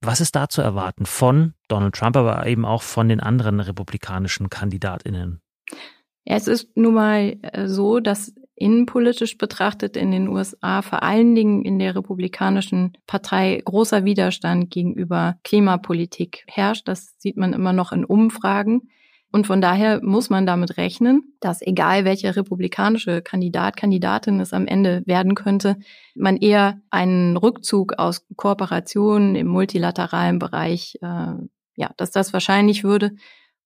Was 0.00 0.20
ist 0.20 0.36
da 0.36 0.48
zu 0.48 0.62
erwarten 0.62 1.06
von 1.06 1.54
Donald 1.68 1.94
Trump, 1.94 2.16
aber 2.16 2.46
eben 2.46 2.64
auch 2.64 2.82
von 2.82 3.08
den 3.08 3.20
anderen 3.20 3.60
republikanischen 3.60 4.48
Kandidatinnen? 4.48 5.40
Es 6.24 6.46
ist 6.46 6.76
nun 6.76 6.94
mal 6.94 7.36
äh, 7.42 7.66
so, 7.66 8.00
dass 8.00 8.34
innenpolitisch 8.58 9.38
betrachtet 9.38 9.96
in 9.96 10.10
den 10.10 10.28
USA 10.28 10.82
vor 10.82 11.02
allen 11.02 11.34
Dingen 11.34 11.64
in 11.64 11.78
der 11.78 11.94
Republikanischen 11.94 12.92
Partei 13.06 13.60
großer 13.64 14.04
Widerstand 14.04 14.70
gegenüber 14.70 15.36
Klimapolitik 15.44 16.44
herrscht. 16.46 16.86
Das 16.88 17.14
sieht 17.18 17.36
man 17.36 17.52
immer 17.52 17.72
noch 17.72 17.92
in 17.92 18.04
Umfragen. 18.04 18.90
Und 19.30 19.46
von 19.46 19.60
daher 19.60 20.00
muss 20.02 20.30
man 20.30 20.46
damit 20.46 20.78
rechnen, 20.78 21.34
dass 21.40 21.60
egal 21.60 22.06
welcher 22.06 22.34
republikanische 22.34 23.20
Kandidat, 23.20 23.76
Kandidatin 23.76 24.40
es 24.40 24.54
am 24.54 24.66
Ende 24.66 25.02
werden 25.04 25.34
könnte, 25.34 25.76
man 26.14 26.38
eher 26.38 26.80
einen 26.90 27.36
Rückzug 27.36 27.98
aus 27.98 28.26
Kooperationen 28.36 29.34
im 29.34 29.48
multilateralen 29.48 30.38
Bereich, 30.38 30.98
äh, 31.02 31.34
ja, 31.76 31.90
dass 31.98 32.10
das 32.10 32.32
wahrscheinlich 32.32 32.84
würde 32.84 33.12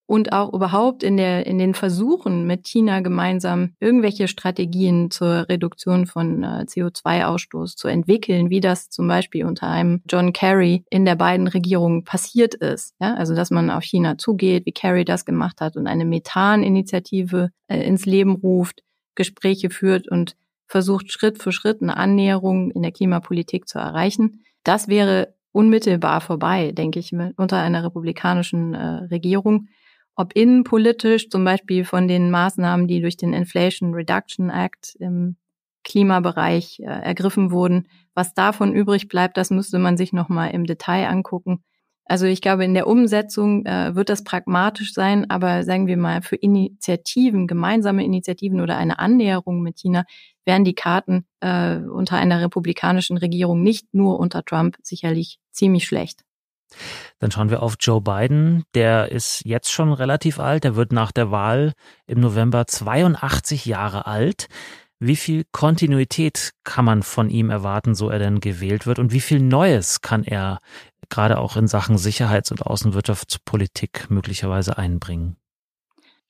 und 0.05 0.33
auch 0.33 0.53
überhaupt 0.53 1.03
in 1.03 1.17
der 1.17 1.47
in 1.47 1.57
den 1.57 1.73
Versuchen 1.73 2.45
mit 2.45 2.67
China 2.67 2.99
gemeinsam 2.99 3.73
irgendwelche 3.79 4.27
Strategien 4.27 5.11
zur 5.11 5.47
Reduktion 5.49 6.05
von 6.05 6.43
äh, 6.43 6.65
CO2-Ausstoß 6.67 7.75
zu 7.75 7.87
entwickeln, 7.87 8.49
wie 8.49 8.59
das 8.59 8.89
zum 8.89 9.07
Beispiel 9.07 9.45
unter 9.45 9.67
einem 9.67 10.01
John 10.09 10.33
Kerry 10.33 10.83
in 10.89 11.05
der 11.05 11.15
beiden 11.15 11.47
Regierungen 11.47 12.03
passiert 12.03 12.53
ist. 12.53 12.95
Ja, 12.99 13.15
also 13.15 13.33
dass 13.35 13.49
man 13.49 13.69
auf 13.69 13.83
China 13.83 14.17
zugeht, 14.17 14.65
wie 14.65 14.71
Kerry 14.71 15.05
das 15.05 15.25
gemacht 15.25 15.61
hat 15.61 15.77
und 15.77 15.87
eine 15.87 16.05
Methan-Initiative 16.05 17.51
äh, 17.67 17.81
ins 17.83 18.05
Leben 18.05 18.35
ruft, 18.35 18.83
Gespräche 19.15 19.69
führt 19.69 20.07
und 20.07 20.35
versucht 20.67 21.11
Schritt 21.11 21.41
für 21.41 21.51
Schritt 21.51 21.81
eine 21.81 21.97
Annäherung 21.97 22.71
in 22.71 22.81
der 22.81 22.91
Klimapolitik 22.91 23.67
zu 23.67 23.79
erreichen. 23.79 24.43
Das 24.63 24.87
wäre 24.87 25.35
unmittelbar 25.51 26.19
vorbei, 26.19 26.71
denke 26.71 26.99
ich, 26.99 27.13
unter 27.37 27.57
einer 27.57 27.83
republikanischen 27.83 28.73
äh, 28.73 29.05
Regierung. 29.05 29.67
Ob 30.15 30.35
innenpolitisch, 30.35 31.29
zum 31.29 31.43
Beispiel 31.43 31.85
von 31.85 32.07
den 32.07 32.29
Maßnahmen, 32.29 32.87
die 32.87 33.01
durch 33.01 33.17
den 33.17 33.33
Inflation 33.33 33.93
Reduction 33.93 34.49
Act 34.49 34.95
im 34.99 35.37
Klimabereich 35.83 36.79
äh, 36.79 36.83
ergriffen 36.83 37.51
wurden, 37.51 37.87
was 38.13 38.33
davon 38.33 38.73
übrig 38.73 39.07
bleibt, 39.07 39.37
das 39.37 39.49
müsste 39.49 39.79
man 39.79 39.97
sich 39.97 40.13
nochmal 40.13 40.51
im 40.51 40.65
Detail 40.65 41.07
angucken. 41.07 41.63
Also 42.05 42.25
ich 42.25 42.41
glaube, 42.41 42.65
in 42.65 42.73
der 42.73 42.87
Umsetzung 42.87 43.65
äh, 43.65 43.95
wird 43.95 44.09
das 44.09 44.23
pragmatisch 44.23 44.93
sein, 44.93 45.29
aber 45.29 45.63
sagen 45.63 45.87
wir 45.87 45.97
mal, 45.97 46.21
für 46.21 46.35
Initiativen, 46.35 47.47
gemeinsame 47.47 48.03
Initiativen 48.03 48.59
oder 48.59 48.77
eine 48.77 48.99
Annäherung 48.99 49.61
mit 49.61 49.79
China 49.79 50.03
wären 50.45 50.65
die 50.65 50.75
Karten 50.75 51.25
äh, 51.39 51.77
unter 51.77 52.17
einer 52.17 52.41
republikanischen 52.41 53.17
Regierung 53.17 53.63
nicht 53.63 53.93
nur 53.93 54.19
unter 54.19 54.43
Trump 54.43 54.77
sicherlich 54.83 55.39
ziemlich 55.51 55.85
schlecht. 55.85 56.23
Dann 57.23 57.31
schauen 57.31 57.49
wir 57.49 57.63
auf 57.63 57.77
Joe 57.79 58.01
Biden. 58.01 58.65
Der 58.75 59.09
ist 59.09 59.45
jetzt 59.45 59.71
schon 59.71 59.93
relativ 59.93 60.41
alt. 60.41 60.65
Er 60.65 60.75
wird 60.75 60.91
nach 60.91 61.13
der 61.13 61.31
Wahl 61.31 61.71
im 62.05 62.19
November 62.19 62.67
82 62.67 63.65
Jahre 63.65 64.07
alt. 64.07 64.47
Wie 64.99 65.15
viel 65.15 65.45
Kontinuität 65.53 66.51
kann 66.65 66.83
man 66.83 67.01
von 67.01 67.29
ihm 67.29 67.49
erwarten, 67.49 67.95
so 67.95 68.09
er 68.09 68.19
denn 68.19 68.41
gewählt 68.41 68.85
wird? 68.85 68.99
Und 68.99 69.13
wie 69.13 69.21
viel 69.21 69.39
Neues 69.39 70.01
kann 70.01 70.25
er 70.25 70.59
gerade 71.07 71.37
auch 71.37 71.55
in 71.55 71.67
Sachen 71.67 71.97
Sicherheits- 71.97 72.51
und 72.51 72.65
Außenwirtschaftspolitik 72.65 74.09
möglicherweise 74.09 74.77
einbringen? 74.77 75.37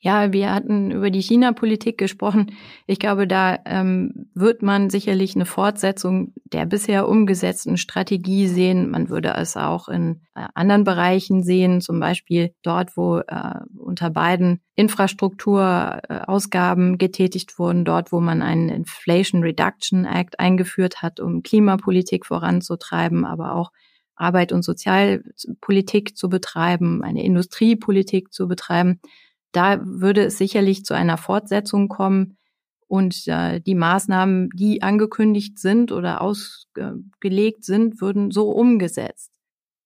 Ja, 0.05 0.33
wir 0.33 0.53
hatten 0.53 0.91
über 0.91 1.09
die 1.11 1.21
China-Politik 1.21 1.97
gesprochen. 1.97 2.51
Ich 2.87 2.99
glaube, 2.99 3.25
da 3.25 3.57
ähm, 3.63 4.27
wird 4.33 4.61
man 4.61 4.89
sicherlich 4.89 5.33
eine 5.33 5.45
Fortsetzung 5.45 6.33
der 6.43 6.65
bisher 6.65 7.07
umgesetzten 7.07 7.77
Strategie 7.77 8.47
sehen. 8.47 8.91
Man 8.91 9.07
würde 9.07 9.33
es 9.37 9.55
auch 9.55 9.87
in 9.87 10.19
äh, 10.35 10.45
anderen 10.55 10.83
Bereichen 10.83 11.41
sehen, 11.41 11.79
zum 11.79 12.01
Beispiel 12.01 12.53
dort, 12.63 12.97
wo 12.97 13.19
äh, 13.19 13.61
unter 13.77 14.09
beiden 14.09 14.59
Infrastrukturausgaben 14.75 16.97
getätigt 16.97 17.57
wurden, 17.57 17.85
dort, 17.85 18.11
wo 18.11 18.19
man 18.19 18.41
einen 18.41 18.67
Inflation 18.67 19.41
Reduction 19.41 20.03
Act 20.03 20.37
eingeführt 20.37 21.01
hat, 21.01 21.21
um 21.21 21.43
Klimapolitik 21.43 22.25
voranzutreiben, 22.25 23.23
aber 23.23 23.55
auch 23.55 23.71
Arbeit 24.15 24.51
und 24.51 24.63
Sozialpolitik 24.63 26.17
zu 26.17 26.27
betreiben, 26.27 27.03
eine 27.03 27.23
Industriepolitik 27.23 28.33
zu 28.33 28.49
betreiben. 28.49 28.99
Da 29.53 29.79
würde 29.85 30.25
es 30.25 30.37
sicherlich 30.37 30.83
zu 30.83 30.93
einer 30.93 31.17
Fortsetzung 31.17 31.87
kommen 31.87 32.37
und 32.87 33.27
äh, 33.27 33.61
die 33.61 33.75
Maßnahmen, 33.75 34.49
die 34.53 34.81
angekündigt 34.81 35.59
sind 35.59 35.91
oder 35.91 36.21
ausgelegt 36.21 37.63
sind, 37.63 38.01
würden 38.01 38.31
so 38.31 38.49
umgesetzt. 38.49 39.31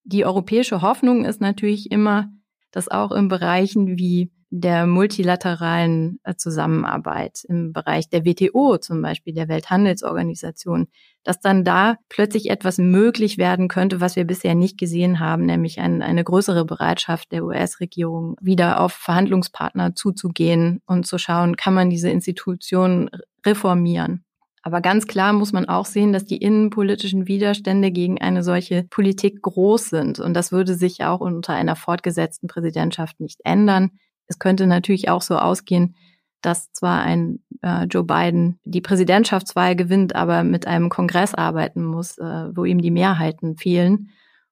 Die 0.03 0.25
europäische 0.25 0.81
Hoffnung 0.81 1.25
ist 1.25 1.41
natürlich 1.41 1.91
immer, 1.91 2.29
dass 2.71 2.87
auch 2.87 3.11
in 3.11 3.27
Bereichen 3.27 3.97
wie 3.97 4.31
der 4.49 4.87
multilateralen 4.87 6.19
äh, 6.23 6.35
Zusammenarbeit 6.35 7.43
im 7.49 7.73
Bereich 7.73 8.09
der 8.09 8.25
WTO, 8.25 8.77
zum 8.77 9.01
Beispiel 9.01 9.33
der 9.33 9.49
Welthandelsorganisation, 9.49 10.87
dass 11.23 11.41
dann 11.41 11.65
da 11.65 11.97
plötzlich 12.07 12.49
etwas 12.49 12.77
möglich 12.77 13.37
werden 13.37 13.67
könnte, 13.67 13.99
was 13.99 14.15
wir 14.15 14.23
bisher 14.23 14.55
nicht 14.55 14.77
gesehen 14.77 15.19
haben, 15.19 15.45
nämlich 15.45 15.79
ein, 15.79 16.01
eine 16.01 16.23
größere 16.23 16.63
Bereitschaft 16.63 17.31
der 17.33 17.43
US-Regierung, 17.43 18.37
wieder 18.39 18.79
auf 18.79 18.93
Verhandlungspartner 18.93 19.95
zuzugehen 19.95 20.81
und 20.85 21.05
zu 21.05 21.17
schauen, 21.17 21.57
kann 21.57 21.73
man 21.73 21.89
diese 21.89 22.09
Institutionen 22.09 23.09
reformieren. 23.45 24.23
Aber 24.67 24.81
ganz 24.81 25.07
klar 25.07 25.31
muss 25.31 25.53
man 25.53 25.69
auch 25.69 25.85
sehen, 25.85 26.11
dass 26.11 26.25
die 26.25 26.37
innenpolitischen 26.37 27.27
Widerstände 27.27 27.89
gegen 27.89 28.19
eine 28.19 28.43
solche 28.43 28.83
Politik 28.83 29.41
groß 29.41 29.89
sind. 29.89 30.19
Und 30.19 30.33
das 30.33 30.51
würde 30.51 30.75
sich 30.75 31.05
auch 31.05 31.21
unter 31.21 31.53
einer 31.53 31.77
fortgesetzten 31.77 32.49
Präsidentschaft 32.49 33.19
nicht 33.21 33.39
ändern. 33.45 33.91
Es 34.27 34.39
könnte 34.39 34.67
natürlich 34.67 35.09
auch 35.09 35.21
so 35.21 35.37
ausgehen, 35.37 35.95
dass 36.41 36.71
zwar 36.71 37.01
ein 37.01 37.39
äh, 37.61 37.85
Joe 37.85 38.03
Biden 38.03 38.59
die 38.63 38.81
Präsidentschaftswahl 38.81 39.75
gewinnt, 39.75 40.15
aber 40.15 40.43
mit 40.43 40.67
einem 40.67 40.89
Kongress 40.89 41.33
arbeiten 41.33 41.83
muss, 41.83 42.17
äh, 42.17 42.55
wo 42.55 42.65
ihm 42.65 42.81
die 42.81 42.91
Mehrheiten 42.91 43.57
fehlen. 43.57 44.09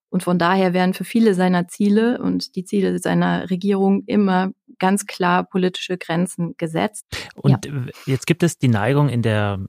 Und 0.09 0.23
von 0.23 0.39
daher 0.39 0.73
werden 0.73 0.93
für 0.93 1.03
viele 1.03 1.33
seiner 1.33 1.67
Ziele 1.67 2.21
und 2.21 2.55
die 2.55 2.63
Ziele 2.63 2.99
seiner 2.99 3.49
Regierung 3.49 4.03
immer 4.05 4.51
ganz 4.79 5.05
klar 5.05 5.43
politische 5.43 5.97
Grenzen 5.97 6.55
gesetzt. 6.57 7.05
Und 7.35 7.65
ja. 7.65 7.71
jetzt 8.05 8.25
gibt 8.25 8.43
es 8.43 8.57
die 8.57 8.67
Neigung 8.67 9.09
in 9.09 9.21
der 9.21 9.59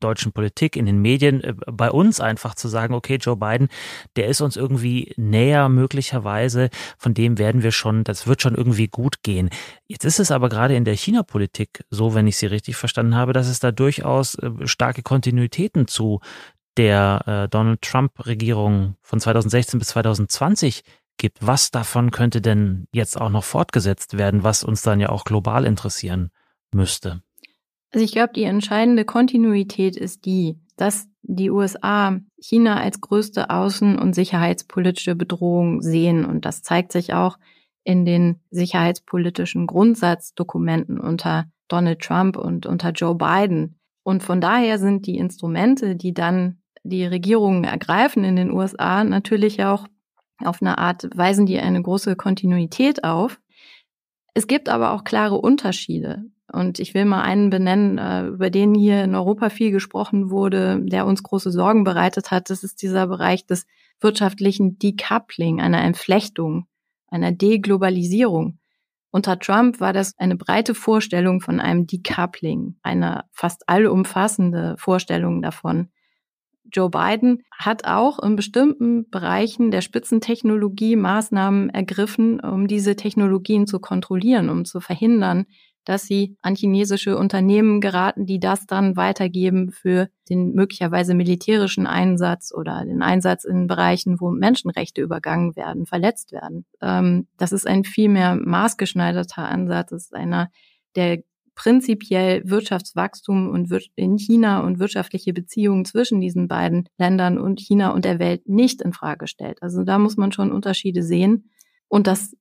deutschen 0.00 0.32
Politik, 0.32 0.76
in 0.76 0.86
den 0.86 1.00
Medien, 1.00 1.42
äh, 1.42 1.54
bei 1.66 1.90
uns 1.90 2.20
einfach 2.20 2.54
zu 2.54 2.68
sagen, 2.68 2.94
okay, 2.94 3.16
Joe 3.20 3.36
Biden, 3.36 3.68
der 4.16 4.26
ist 4.26 4.40
uns 4.40 4.56
irgendwie 4.56 5.12
näher 5.16 5.68
möglicherweise, 5.68 6.70
von 6.98 7.14
dem 7.14 7.38
werden 7.38 7.62
wir 7.62 7.72
schon, 7.72 8.04
das 8.04 8.26
wird 8.26 8.42
schon 8.42 8.54
irgendwie 8.54 8.88
gut 8.88 9.22
gehen. 9.22 9.50
Jetzt 9.86 10.04
ist 10.04 10.20
es 10.20 10.30
aber 10.30 10.48
gerade 10.48 10.76
in 10.76 10.84
der 10.84 10.96
China-Politik 10.96 11.84
so, 11.90 12.14
wenn 12.14 12.26
ich 12.26 12.36
sie 12.36 12.46
richtig 12.46 12.76
verstanden 12.76 13.14
habe, 13.14 13.32
dass 13.32 13.48
es 13.48 13.60
da 13.60 13.72
durchaus 13.72 14.34
äh, 14.36 14.50
starke 14.66 15.02
Kontinuitäten 15.02 15.86
zu 15.86 16.20
der 16.76 17.22
äh, 17.26 17.48
Donald 17.48 17.82
Trump-Regierung 17.82 18.96
von 19.02 19.20
2016 19.20 19.78
bis 19.78 19.88
2020 19.88 20.82
gibt. 21.16 21.38
Was 21.40 21.70
davon 21.70 22.10
könnte 22.10 22.40
denn 22.40 22.86
jetzt 22.92 23.20
auch 23.20 23.30
noch 23.30 23.44
fortgesetzt 23.44 24.18
werden, 24.18 24.42
was 24.42 24.64
uns 24.64 24.82
dann 24.82 25.00
ja 25.00 25.10
auch 25.10 25.24
global 25.24 25.64
interessieren 25.64 26.30
müsste? 26.72 27.22
Also 27.94 28.04
ich 28.04 28.10
glaube, 28.10 28.32
die 28.34 28.42
entscheidende 28.42 29.04
Kontinuität 29.04 29.96
ist 29.96 30.24
die, 30.24 30.58
dass 30.76 31.06
die 31.22 31.48
USA 31.48 32.18
China 32.40 32.80
als 32.80 33.00
größte 33.00 33.50
außen- 33.50 33.96
und 33.96 34.14
sicherheitspolitische 34.14 35.14
Bedrohung 35.14 35.80
sehen. 35.80 36.24
Und 36.24 36.44
das 36.44 36.62
zeigt 36.62 36.90
sich 36.90 37.14
auch 37.14 37.38
in 37.84 38.04
den 38.04 38.40
sicherheitspolitischen 38.50 39.68
Grundsatzdokumenten 39.68 40.98
unter 40.98 41.44
Donald 41.68 42.00
Trump 42.00 42.36
und 42.36 42.66
unter 42.66 42.90
Joe 42.90 43.14
Biden. 43.14 43.78
Und 44.02 44.24
von 44.24 44.40
daher 44.40 44.80
sind 44.80 45.06
die 45.06 45.16
Instrumente, 45.16 45.94
die 45.94 46.12
dann 46.12 46.58
die 46.82 47.06
Regierungen 47.06 47.62
ergreifen 47.62 48.24
in 48.24 48.34
den 48.34 48.50
USA, 48.50 49.04
natürlich 49.04 49.62
auch 49.62 49.86
auf 50.44 50.60
eine 50.60 50.78
Art, 50.78 51.08
weisen 51.14 51.46
die 51.46 51.60
eine 51.60 51.80
große 51.80 52.16
Kontinuität 52.16 53.04
auf. 53.04 53.40
Es 54.34 54.48
gibt 54.48 54.68
aber 54.68 54.90
auch 54.90 55.04
klare 55.04 55.36
Unterschiede. 55.36 56.24
Und 56.54 56.78
ich 56.78 56.94
will 56.94 57.04
mal 57.04 57.22
einen 57.22 57.50
benennen, 57.50 57.98
äh, 57.98 58.26
über 58.28 58.48
den 58.48 58.74
hier 58.74 59.02
in 59.02 59.14
Europa 59.14 59.50
viel 59.50 59.70
gesprochen 59.70 60.30
wurde, 60.30 60.80
der 60.82 61.06
uns 61.06 61.22
große 61.22 61.50
Sorgen 61.50 61.84
bereitet 61.84 62.30
hat. 62.30 62.48
Das 62.48 62.62
ist 62.62 62.80
dieser 62.82 63.06
Bereich 63.08 63.46
des 63.46 63.66
wirtschaftlichen 64.00 64.78
Decoupling, 64.78 65.60
einer 65.60 65.82
Entflechtung, 65.82 66.66
einer 67.08 67.32
Deglobalisierung. 67.32 68.58
Unter 69.10 69.38
Trump 69.38 69.80
war 69.80 69.92
das 69.92 70.12
eine 70.18 70.36
breite 70.36 70.74
Vorstellung 70.74 71.40
von 71.40 71.60
einem 71.60 71.86
Decoupling, 71.86 72.76
eine 72.82 73.24
fast 73.32 73.68
allumfassende 73.68 74.74
Vorstellung 74.78 75.42
davon. 75.42 75.88
Joe 76.72 76.90
Biden 76.90 77.42
hat 77.56 77.84
auch 77.84 78.18
in 78.20 78.36
bestimmten 78.36 79.08
Bereichen 79.10 79.70
der 79.70 79.82
Spitzentechnologie 79.82 80.96
Maßnahmen 80.96 81.70
ergriffen, 81.70 82.40
um 82.40 82.66
diese 82.66 82.96
Technologien 82.96 83.66
zu 83.66 83.78
kontrollieren, 83.78 84.48
um 84.48 84.64
zu 84.64 84.80
verhindern, 84.80 85.46
dass 85.84 86.06
sie 86.06 86.36
an 86.42 86.54
chinesische 86.54 87.16
Unternehmen 87.16 87.80
geraten, 87.80 88.26
die 88.26 88.40
das 88.40 88.66
dann 88.66 88.96
weitergeben 88.96 89.70
für 89.70 90.08
den 90.28 90.52
möglicherweise 90.54 91.14
militärischen 91.14 91.86
Einsatz 91.86 92.52
oder 92.54 92.84
den 92.84 93.02
Einsatz 93.02 93.44
in 93.44 93.66
Bereichen, 93.66 94.20
wo 94.20 94.30
Menschenrechte 94.30 95.02
übergangen 95.02 95.56
werden, 95.56 95.86
verletzt 95.86 96.32
werden. 96.32 96.64
Ähm, 96.80 97.28
das 97.36 97.52
ist 97.52 97.66
ein 97.66 97.84
viel 97.84 98.08
mehr 98.08 98.36
maßgeschneiderter 98.36 99.48
Ansatz. 99.48 99.90
Das 99.90 100.04
ist 100.04 100.14
einer, 100.14 100.50
der 100.96 101.22
prinzipiell 101.54 102.42
Wirtschaftswachstum 102.44 103.48
und 103.48 103.70
in 103.94 104.18
China 104.18 104.60
und 104.60 104.78
wirtschaftliche 104.78 105.32
Beziehungen 105.32 105.84
zwischen 105.84 106.20
diesen 106.20 106.48
beiden 106.48 106.88
Ländern 106.98 107.38
und 107.38 107.60
China 107.60 107.90
und 107.90 108.04
der 108.04 108.18
Welt 108.18 108.48
nicht 108.48 108.82
in 108.82 108.92
Frage 108.92 109.26
stellt. 109.26 109.62
Also 109.62 109.84
da 109.84 109.98
muss 109.98 110.16
man 110.16 110.32
schon 110.32 110.52
Unterschiede 110.52 111.02
sehen. 111.02 111.50
Und 111.88 112.06
das 112.06 112.34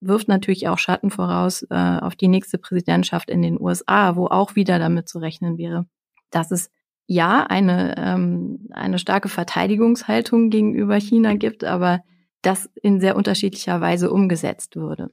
wirft 0.00 0.28
natürlich 0.28 0.68
auch 0.68 0.78
Schatten 0.78 1.10
voraus 1.10 1.62
äh, 1.70 1.74
auf 1.74 2.16
die 2.16 2.28
nächste 2.28 2.58
Präsidentschaft 2.58 3.30
in 3.30 3.42
den 3.42 3.60
USA, 3.60 4.16
wo 4.16 4.26
auch 4.26 4.56
wieder 4.56 4.78
damit 4.78 5.08
zu 5.08 5.18
rechnen 5.18 5.58
wäre, 5.58 5.86
dass 6.30 6.50
es 6.50 6.70
ja 7.06 7.44
eine, 7.46 7.96
ähm, 7.98 8.68
eine 8.70 8.98
starke 8.98 9.28
Verteidigungshaltung 9.28 10.50
gegenüber 10.50 10.96
China 10.96 11.34
gibt, 11.34 11.64
aber 11.64 12.00
das 12.42 12.70
in 12.82 13.00
sehr 13.00 13.16
unterschiedlicher 13.16 13.80
Weise 13.80 14.10
umgesetzt 14.10 14.76
würde. 14.76 15.10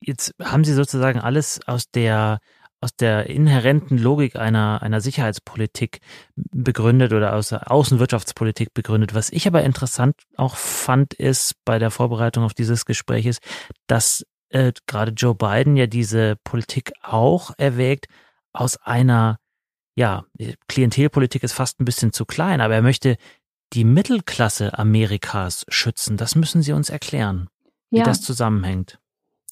Jetzt 0.00 0.34
haben 0.42 0.64
Sie 0.64 0.72
sozusagen 0.72 1.20
alles 1.20 1.60
aus 1.66 1.90
der 1.90 2.40
aus 2.80 2.96
der 2.96 3.28
inhärenten 3.28 3.98
Logik 3.98 4.36
einer, 4.36 4.82
einer 4.82 5.00
Sicherheitspolitik 5.00 6.00
begründet 6.34 7.12
oder 7.12 7.34
aus 7.34 7.50
der 7.50 7.70
Außenwirtschaftspolitik 7.70 8.72
begründet. 8.72 9.14
Was 9.14 9.30
ich 9.30 9.46
aber 9.46 9.62
interessant 9.62 10.16
auch 10.36 10.56
fand, 10.56 11.12
ist 11.12 11.54
bei 11.64 11.78
der 11.78 11.90
Vorbereitung 11.90 12.44
auf 12.44 12.54
dieses 12.54 12.86
Gespräch 12.86 13.26
ist, 13.26 13.42
dass 13.86 14.24
äh, 14.48 14.72
gerade 14.86 15.12
Joe 15.12 15.34
Biden 15.34 15.76
ja 15.76 15.86
diese 15.86 16.36
Politik 16.42 16.92
auch 17.02 17.52
erwägt 17.58 18.06
aus 18.52 18.78
einer, 18.78 19.38
ja, 19.94 20.24
Klientelpolitik 20.68 21.42
ist 21.42 21.52
fast 21.52 21.80
ein 21.80 21.84
bisschen 21.84 22.12
zu 22.12 22.24
klein, 22.24 22.60
aber 22.60 22.74
er 22.74 22.82
möchte 22.82 23.16
die 23.74 23.84
Mittelklasse 23.84 24.78
Amerikas 24.78 25.64
schützen? 25.68 26.16
Das 26.16 26.34
müssen 26.34 26.62
Sie 26.62 26.72
uns 26.72 26.90
erklären, 26.90 27.48
wie 27.90 27.98
ja. 27.98 28.04
das 28.04 28.22
zusammenhängt. 28.22 28.98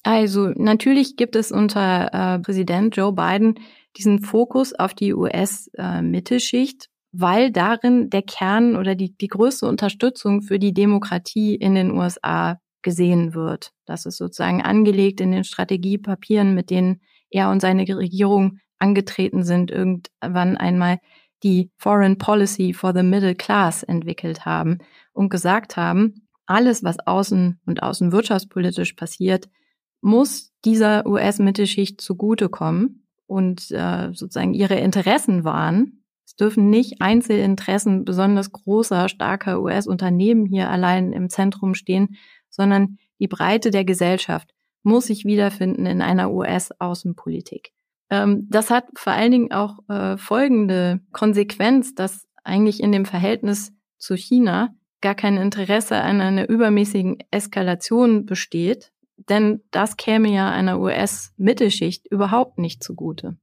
Also 0.03 0.49
natürlich 0.55 1.17
gibt 1.17 1.35
es 1.35 1.51
unter 1.51 2.13
äh, 2.13 2.39
Präsident 2.39 2.95
Joe 2.95 3.13
Biden 3.13 3.55
diesen 3.97 4.21
Fokus 4.21 4.73
auf 4.73 4.93
die 4.93 5.13
US-Mittelschicht, 5.13 6.85
äh, 6.85 6.87
weil 7.11 7.51
darin 7.51 8.09
der 8.09 8.21
Kern 8.21 8.75
oder 8.75 8.95
die, 8.95 9.15
die 9.17 9.27
größte 9.27 9.67
Unterstützung 9.67 10.41
für 10.41 10.59
die 10.59 10.73
Demokratie 10.73 11.55
in 11.55 11.75
den 11.75 11.91
USA 11.91 12.59
gesehen 12.81 13.33
wird. 13.33 13.71
Das 13.85 14.05
ist 14.05 14.17
sozusagen 14.17 14.61
angelegt 14.61 15.19
in 15.21 15.31
den 15.31 15.43
Strategiepapieren, 15.43 16.53
mit 16.53 16.69
denen 16.69 17.01
er 17.29 17.49
und 17.49 17.59
seine 17.59 17.81
Regierung 17.87 18.59
angetreten 18.77 19.43
sind, 19.43 19.71
irgendwann 19.71 20.55
einmal 20.55 20.99
die 21.43 21.71
Foreign 21.77 22.17
Policy 22.17 22.73
for 22.73 22.93
the 22.93 23.03
Middle 23.03 23.35
Class 23.35 23.83
entwickelt 23.83 24.45
haben 24.45 24.79
und 25.13 25.29
gesagt 25.29 25.77
haben, 25.77 26.27
alles, 26.45 26.83
was 26.83 26.99
außen 27.05 27.59
und 27.65 27.83
außenwirtschaftspolitisch 27.83 28.93
passiert, 28.93 29.49
muss 30.01 30.53
dieser 30.65 31.05
US-Mittelschicht 31.05 32.01
zugutekommen 32.01 33.07
und 33.27 33.71
äh, 33.71 34.09
sozusagen 34.13 34.53
ihre 34.53 34.79
Interessen 34.79 35.43
wahren. 35.43 36.03
Es 36.25 36.35
dürfen 36.35 36.69
nicht 36.69 37.01
Einzelinteressen 37.01 38.05
besonders 38.05 38.51
großer, 38.51 39.09
starker 39.09 39.61
US-Unternehmen 39.61 40.45
hier 40.45 40.69
allein 40.69 41.13
im 41.13 41.29
Zentrum 41.29 41.73
stehen, 41.73 42.17
sondern 42.49 42.97
die 43.19 43.27
Breite 43.27 43.71
der 43.71 43.85
Gesellschaft 43.85 44.53
muss 44.83 45.07
sich 45.07 45.25
wiederfinden 45.25 45.85
in 45.85 46.01
einer 46.01 46.31
US-Außenpolitik. 46.31 47.71
Ähm, 48.09 48.47
das 48.49 48.69
hat 48.69 48.85
vor 48.95 49.13
allen 49.13 49.31
Dingen 49.31 49.51
auch 49.51 49.79
äh, 49.89 50.17
folgende 50.17 51.01
Konsequenz, 51.11 51.95
dass 51.95 52.27
eigentlich 52.43 52.81
in 52.81 52.91
dem 52.91 53.05
Verhältnis 53.05 53.73
zu 53.97 54.15
China 54.15 54.73
gar 55.01 55.15
kein 55.15 55.37
Interesse 55.37 55.97
an 56.01 56.21
einer 56.21 56.49
übermäßigen 56.49 57.17
Eskalation 57.31 58.25
besteht, 58.25 58.91
denn 59.27 59.61
das 59.71 59.97
käme 59.97 60.29
ja 60.29 60.49
einer 60.49 60.79
US-Mittelschicht 60.79 62.07
überhaupt 62.07 62.57
nicht 62.57 62.83
zugute. 62.83 63.37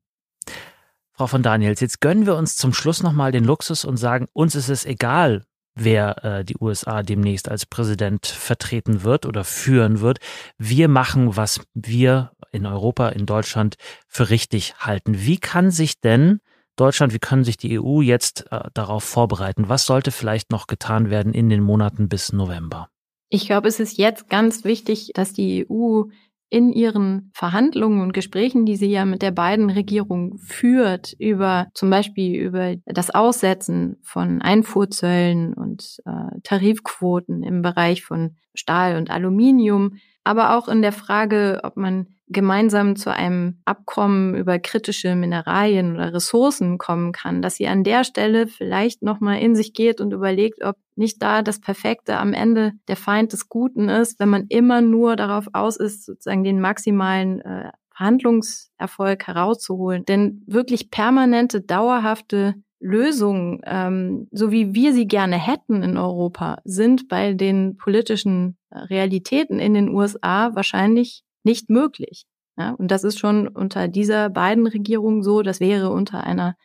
Frau 1.12 1.26
von 1.26 1.42
Daniels, 1.42 1.80
jetzt 1.80 2.00
gönnen 2.00 2.26
wir 2.26 2.36
uns 2.36 2.56
zum 2.56 2.74
Schluss 2.74 3.02
nochmal 3.02 3.32
den 3.32 3.44
Luxus 3.44 3.84
und 3.84 3.96
sagen, 3.96 4.26
uns 4.32 4.54
ist 4.54 4.68
es 4.68 4.84
egal, 4.84 5.44
wer 5.74 6.24
äh, 6.24 6.44
die 6.44 6.56
USA 6.60 7.02
demnächst 7.02 7.48
als 7.48 7.66
Präsident 7.66 8.26
vertreten 8.26 9.02
wird 9.02 9.24
oder 9.24 9.44
führen 9.44 10.00
wird. 10.00 10.18
Wir 10.58 10.88
machen, 10.88 11.36
was 11.36 11.60
wir 11.74 12.32
in 12.52 12.66
Europa, 12.66 13.08
in 13.10 13.26
Deutschland 13.26 13.76
für 14.08 14.30
richtig 14.30 14.76
halten. 14.78 15.20
Wie 15.20 15.38
kann 15.38 15.70
sich 15.70 16.00
denn 16.00 16.40
Deutschland, 16.76 17.14
wie 17.14 17.18
können 17.18 17.44
sich 17.44 17.56
die 17.56 17.80
EU 17.80 18.02
jetzt 18.02 18.46
äh, 18.50 18.68
darauf 18.74 19.04
vorbereiten? 19.04 19.68
Was 19.68 19.86
sollte 19.86 20.10
vielleicht 20.10 20.50
noch 20.50 20.66
getan 20.66 21.08
werden 21.08 21.32
in 21.32 21.48
den 21.48 21.62
Monaten 21.62 22.08
bis 22.08 22.32
November? 22.32 22.90
Ich 23.28 23.46
glaube, 23.46 23.68
es 23.68 23.80
ist 23.80 23.98
jetzt 23.98 24.28
ganz 24.28 24.64
wichtig, 24.64 25.10
dass 25.14 25.32
die 25.32 25.66
EU 25.68 26.04
in 26.48 26.72
ihren 26.72 27.30
Verhandlungen 27.34 28.00
und 28.00 28.12
Gesprächen, 28.12 28.66
die 28.66 28.76
sie 28.76 28.86
ja 28.86 29.04
mit 29.04 29.20
der 29.20 29.32
beiden 29.32 29.68
Regierung 29.68 30.38
führt, 30.38 31.12
über 31.18 31.66
zum 31.74 31.90
Beispiel 31.90 32.36
über 32.36 32.76
das 32.86 33.10
Aussetzen 33.10 33.96
von 34.02 34.40
Einfuhrzöllen 34.42 35.54
und 35.54 35.98
äh, 36.04 36.40
Tarifquoten 36.44 37.42
im 37.42 37.62
Bereich 37.62 38.04
von 38.04 38.36
Stahl 38.54 38.96
und 38.96 39.10
Aluminium, 39.10 39.96
aber 40.26 40.56
auch 40.56 40.66
in 40.66 40.82
der 40.82 40.90
Frage, 40.92 41.60
ob 41.62 41.76
man 41.76 42.08
gemeinsam 42.26 42.96
zu 42.96 43.12
einem 43.12 43.60
Abkommen 43.64 44.34
über 44.34 44.58
kritische 44.58 45.14
Mineralien 45.14 45.94
oder 45.94 46.12
Ressourcen 46.12 46.78
kommen 46.78 47.12
kann, 47.12 47.42
dass 47.42 47.54
sie 47.54 47.68
an 47.68 47.84
der 47.84 48.02
Stelle 48.02 48.48
vielleicht 48.48 49.02
nochmal 49.02 49.38
in 49.38 49.54
sich 49.54 49.72
geht 49.72 50.00
und 50.00 50.12
überlegt, 50.12 50.64
ob 50.64 50.74
nicht 50.96 51.22
da 51.22 51.42
das 51.42 51.60
Perfekte 51.60 52.18
am 52.18 52.32
Ende 52.32 52.72
der 52.88 52.96
Feind 52.96 53.32
des 53.32 53.48
Guten 53.48 53.88
ist, 53.88 54.18
wenn 54.18 54.28
man 54.28 54.46
immer 54.48 54.80
nur 54.80 55.14
darauf 55.14 55.46
aus 55.52 55.76
ist, 55.76 56.04
sozusagen 56.04 56.42
den 56.42 56.60
maximalen 56.60 57.40
äh, 57.42 57.70
Verhandlungserfolg 57.96 59.28
herauszuholen. 59.28 60.04
Denn 60.06 60.42
wirklich 60.48 60.90
permanente, 60.90 61.60
dauerhafte 61.60 62.56
Lösungen, 62.80 63.60
ähm, 63.64 64.28
so 64.30 64.50
wie 64.50 64.74
wir 64.74 64.92
sie 64.92 65.06
gerne 65.06 65.36
hätten 65.36 65.82
in 65.82 65.96
Europa, 65.96 66.58
sind 66.64 67.08
bei 67.08 67.32
den 67.32 67.76
politischen 67.76 68.58
Realitäten 68.70 69.58
in 69.58 69.74
den 69.74 69.88
USA 69.88 70.54
wahrscheinlich 70.54 71.22
nicht 71.42 71.70
möglich. 71.70 72.26
Ja, 72.58 72.70
und 72.72 72.90
das 72.90 73.04
ist 73.04 73.18
schon 73.18 73.48
unter 73.48 73.88
dieser 73.88 74.30
beiden 74.30 74.66
Regierungen 74.66 75.22
so. 75.22 75.42
Das 75.42 75.60
wäre 75.60 75.90
unter 75.90 76.24
einer 76.24 76.56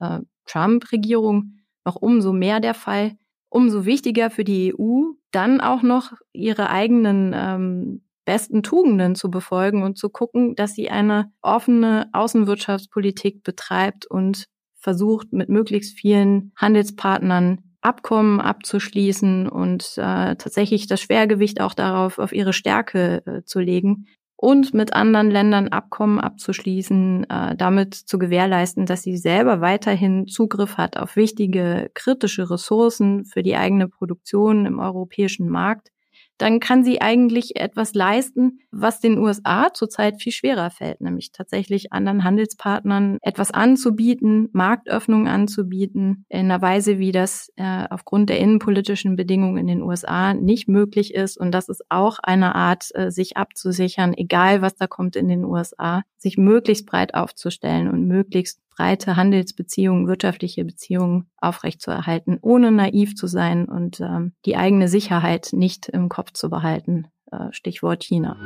äh, 0.00 0.20
Trump-Regierung 0.46 1.58
noch 1.84 1.96
umso 1.96 2.32
mehr 2.32 2.60
der 2.60 2.74
Fall. 2.74 3.16
Umso 3.50 3.86
wichtiger 3.86 4.30
für 4.30 4.44
die 4.44 4.74
EU, 4.78 5.12
dann 5.30 5.60
auch 5.60 5.82
noch 5.82 6.12
ihre 6.32 6.68
eigenen 6.68 7.32
ähm, 7.34 8.02
besten 8.26 8.62
Tugenden 8.62 9.14
zu 9.14 9.30
befolgen 9.30 9.82
und 9.82 9.96
zu 9.96 10.10
gucken, 10.10 10.54
dass 10.54 10.74
sie 10.74 10.90
eine 10.90 11.32
offene 11.40 12.10
Außenwirtschaftspolitik 12.12 13.42
betreibt 13.42 14.06
und 14.06 14.48
versucht, 14.78 15.32
mit 15.32 15.48
möglichst 15.48 15.98
vielen 15.98 16.52
Handelspartnern 16.56 17.60
Abkommen 17.80 18.40
abzuschließen 18.40 19.48
und 19.48 19.84
äh, 19.98 20.34
tatsächlich 20.34 20.88
das 20.88 21.00
Schwergewicht 21.00 21.60
auch 21.60 21.74
darauf, 21.74 22.18
auf 22.18 22.32
ihre 22.32 22.52
Stärke 22.52 23.22
äh, 23.24 23.44
zu 23.44 23.60
legen 23.60 24.06
und 24.36 24.74
mit 24.74 24.94
anderen 24.94 25.30
Ländern 25.30 25.68
Abkommen 25.68 26.18
abzuschließen, 26.18 27.30
äh, 27.30 27.56
damit 27.56 27.94
zu 27.94 28.18
gewährleisten, 28.18 28.84
dass 28.84 29.02
sie 29.02 29.16
selber 29.16 29.60
weiterhin 29.60 30.26
Zugriff 30.26 30.76
hat 30.76 30.96
auf 30.96 31.14
wichtige 31.14 31.90
kritische 31.94 32.50
Ressourcen 32.50 33.24
für 33.24 33.42
die 33.42 33.56
eigene 33.56 33.88
Produktion 33.88 34.66
im 34.66 34.80
europäischen 34.80 35.48
Markt 35.48 35.90
dann 36.38 36.60
kann 36.60 36.84
sie 36.84 37.00
eigentlich 37.00 37.56
etwas 37.56 37.94
leisten, 37.94 38.60
was 38.70 39.00
den 39.00 39.18
USA 39.18 39.72
zurzeit 39.74 40.22
viel 40.22 40.32
schwerer 40.32 40.70
fällt, 40.70 41.00
nämlich 41.00 41.32
tatsächlich 41.32 41.92
anderen 41.92 42.24
Handelspartnern 42.24 43.18
etwas 43.22 43.50
anzubieten, 43.50 44.48
Marktöffnungen 44.52 45.26
anzubieten, 45.26 46.24
in 46.28 46.40
einer 46.40 46.62
Weise, 46.62 46.98
wie 46.98 47.12
das 47.12 47.52
äh, 47.56 47.84
aufgrund 47.90 48.30
der 48.30 48.38
innenpolitischen 48.38 49.16
Bedingungen 49.16 49.58
in 49.58 49.66
den 49.66 49.82
USA 49.82 50.32
nicht 50.32 50.68
möglich 50.68 51.12
ist. 51.14 51.36
Und 51.36 51.52
das 51.52 51.68
ist 51.68 51.84
auch 51.88 52.18
eine 52.22 52.54
Art, 52.54 52.88
äh, 52.94 53.10
sich 53.10 53.36
abzusichern, 53.36 54.14
egal 54.14 54.62
was 54.62 54.76
da 54.76 54.86
kommt 54.86 55.16
in 55.16 55.28
den 55.28 55.44
USA, 55.44 56.02
sich 56.16 56.38
möglichst 56.38 56.86
breit 56.86 57.14
aufzustellen 57.14 57.88
und 57.88 58.06
möglichst 58.06 58.60
breite 58.78 59.16
Handelsbeziehungen, 59.16 60.06
wirtschaftliche 60.06 60.64
Beziehungen 60.64 61.28
aufrechtzuerhalten, 61.36 62.38
ohne 62.40 62.70
naiv 62.70 63.16
zu 63.16 63.26
sein 63.26 63.68
und 63.68 64.00
ähm, 64.00 64.32
die 64.46 64.56
eigene 64.56 64.88
Sicherheit 64.88 65.48
nicht 65.52 65.88
im 65.88 66.08
Kopf 66.08 66.32
zu 66.32 66.48
behalten. 66.48 67.08
Äh, 67.32 67.48
Stichwort 67.50 68.04
China. 68.04 68.36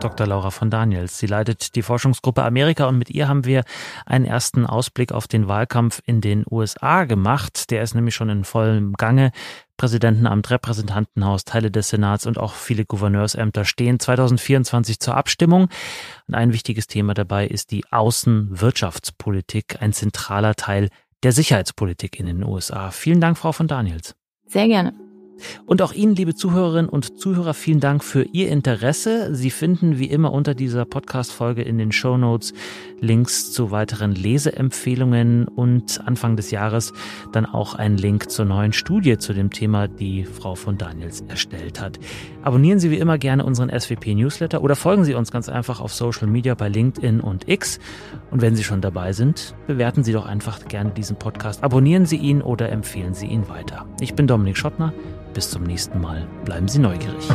Dr. 0.00 0.26
Laura 0.26 0.50
von 0.50 0.70
Daniels. 0.70 1.18
Sie 1.18 1.26
leitet 1.26 1.74
die 1.74 1.82
Forschungsgruppe 1.82 2.42
Amerika 2.42 2.86
und 2.86 2.98
mit 2.98 3.10
ihr 3.10 3.28
haben 3.28 3.44
wir 3.44 3.64
einen 4.06 4.24
ersten 4.24 4.66
Ausblick 4.66 5.12
auf 5.12 5.26
den 5.26 5.48
Wahlkampf 5.48 6.00
in 6.04 6.20
den 6.20 6.44
USA 6.50 7.04
gemacht. 7.04 7.70
Der 7.70 7.82
ist 7.82 7.94
nämlich 7.94 8.14
schon 8.14 8.28
in 8.28 8.44
vollem 8.44 8.94
Gange. 8.94 9.32
Präsidentenamt, 9.76 10.50
Repräsentantenhaus, 10.50 11.44
Teile 11.44 11.70
des 11.70 11.88
Senats 11.88 12.26
und 12.26 12.38
auch 12.38 12.54
viele 12.54 12.84
Gouverneursämter 12.84 13.64
stehen 13.64 14.00
2024 14.00 14.98
zur 14.98 15.16
Abstimmung. 15.16 15.68
Und 16.26 16.34
ein 16.34 16.52
wichtiges 16.52 16.88
Thema 16.88 17.14
dabei 17.14 17.46
ist 17.46 17.70
die 17.70 17.84
Außenwirtschaftspolitik, 17.90 19.80
ein 19.80 19.92
zentraler 19.92 20.54
Teil 20.54 20.88
der 21.22 21.32
Sicherheitspolitik 21.32 22.18
in 22.18 22.26
den 22.26 22.44
USA. 22.44 22.90
Vielen 22.90 23.20
Dank, 23.20 23.38
Frau 23.38 23.52
von 23.52 23.68
Daniels. 23.68 24.14
Sehr 24.46 24.66
gerne. 24.66 25.07
Und 25.66 25.82
auch 25.82 25.92
Ihnen, 25.92 26.14
liebe 26.14 26.34
Zuhörerinnen 26.34 26.88
und 26.88 27.18
Zuhörer, 27.18 27.54
vielen 27.54 27.80
Dank 27.80 28.04
für 28.04 28.22
Ihr 28.32 28.48
Interesse. 28.48 29.34
Sie 29.34 29.50
finden 29.50 29.98
wie 29.98 30.06
immer 30.06 30.32
unter 30.32 30.54
dieser 30.54 30.84
Podcast-Folge 30.84 31.62
in 31.62 31.78
den 31.78 31.92
Show 31.92 32.16
Notes 32.16 32.52
Links 33.00 33.52
zu 33.52 33.70
weiteren 33.70 34.14
Leseempfehlungen 34.14 35.46
und 35.46 36.00
Anfang 36.06 36.36
des 36.36 36.50
Jahres 36.50 36.92
dann 37.32 37.46
auch 37.46 37.74
einen 37.74 37.96
Link 37.96 38.30
zur 38.30 38.44
neuen 38.44 38.72
Studie 38.72 39.18
zu 39.18 39.32
dem 39.32 39.50
Thema, 39.50 39.88
die 39.88 40.24
Frau 40.24 40.54
von 40.54 40.78
Daniels 40.78 41.22
erstellt 41.28 41.80
hat. 41.80 41.98
Abonnieren 42.42 42.80
Sie 42.80 42.90
wie 42.90 42.98
immer 42.98 43.18
gerne 43.18 43.44
unseren 43.44 43.70
SWP 43.70 44.14
Newsletter 44.14 44.62
oder 44.62 44.76
folgen 44.76 45.04
Sie 45.04 45.14
uns 45.14 45.30
ganz 45.30 45.48
einfach 45.48 45.80
auf 45.80 45.94
Social 45.94 46.26
Media 46.26 46.54
bei 46.54 46.68
LinkedIn 46.68 47.20
und 47.20 47.48
X. 47.48 47.78
Und 48.30 48.42
wenn 48.42 48.56
Sie 48.56 48.64
schon 48.64 48.80
dabei 48.80 49.12
sind, 49.12 49.54
bewerten 49.66 50.02
Sie 50.02 50.12
doch 50.12 50.26
einfach 50.26 50.66
gerne 50.66 50.90
diesen 50.90 51.16
Podcast. 51.16 51.62
Abonnieren 51.62 52.06
Sie 52.06 52.16
ihn 52.16 52.42
oder 52.42 52.70
empfehlen 52.70 53.14
Sie 53.14 53.26
ihn 53.26 53.48
weiter. 53.48 53.86
Ich 54.00 54.14
bin 54.14 54.26
Dominik 54.26 54.56
Schottner. 54.56 54.92
Bis 55.34 55.50
zum 55.50 55.62
nächsten 55.62 56.00
Mal. 56.00 56.26
Bleiben 56.44 56.68
Sie 56.68 56.78
neugierig. 56.78 57.28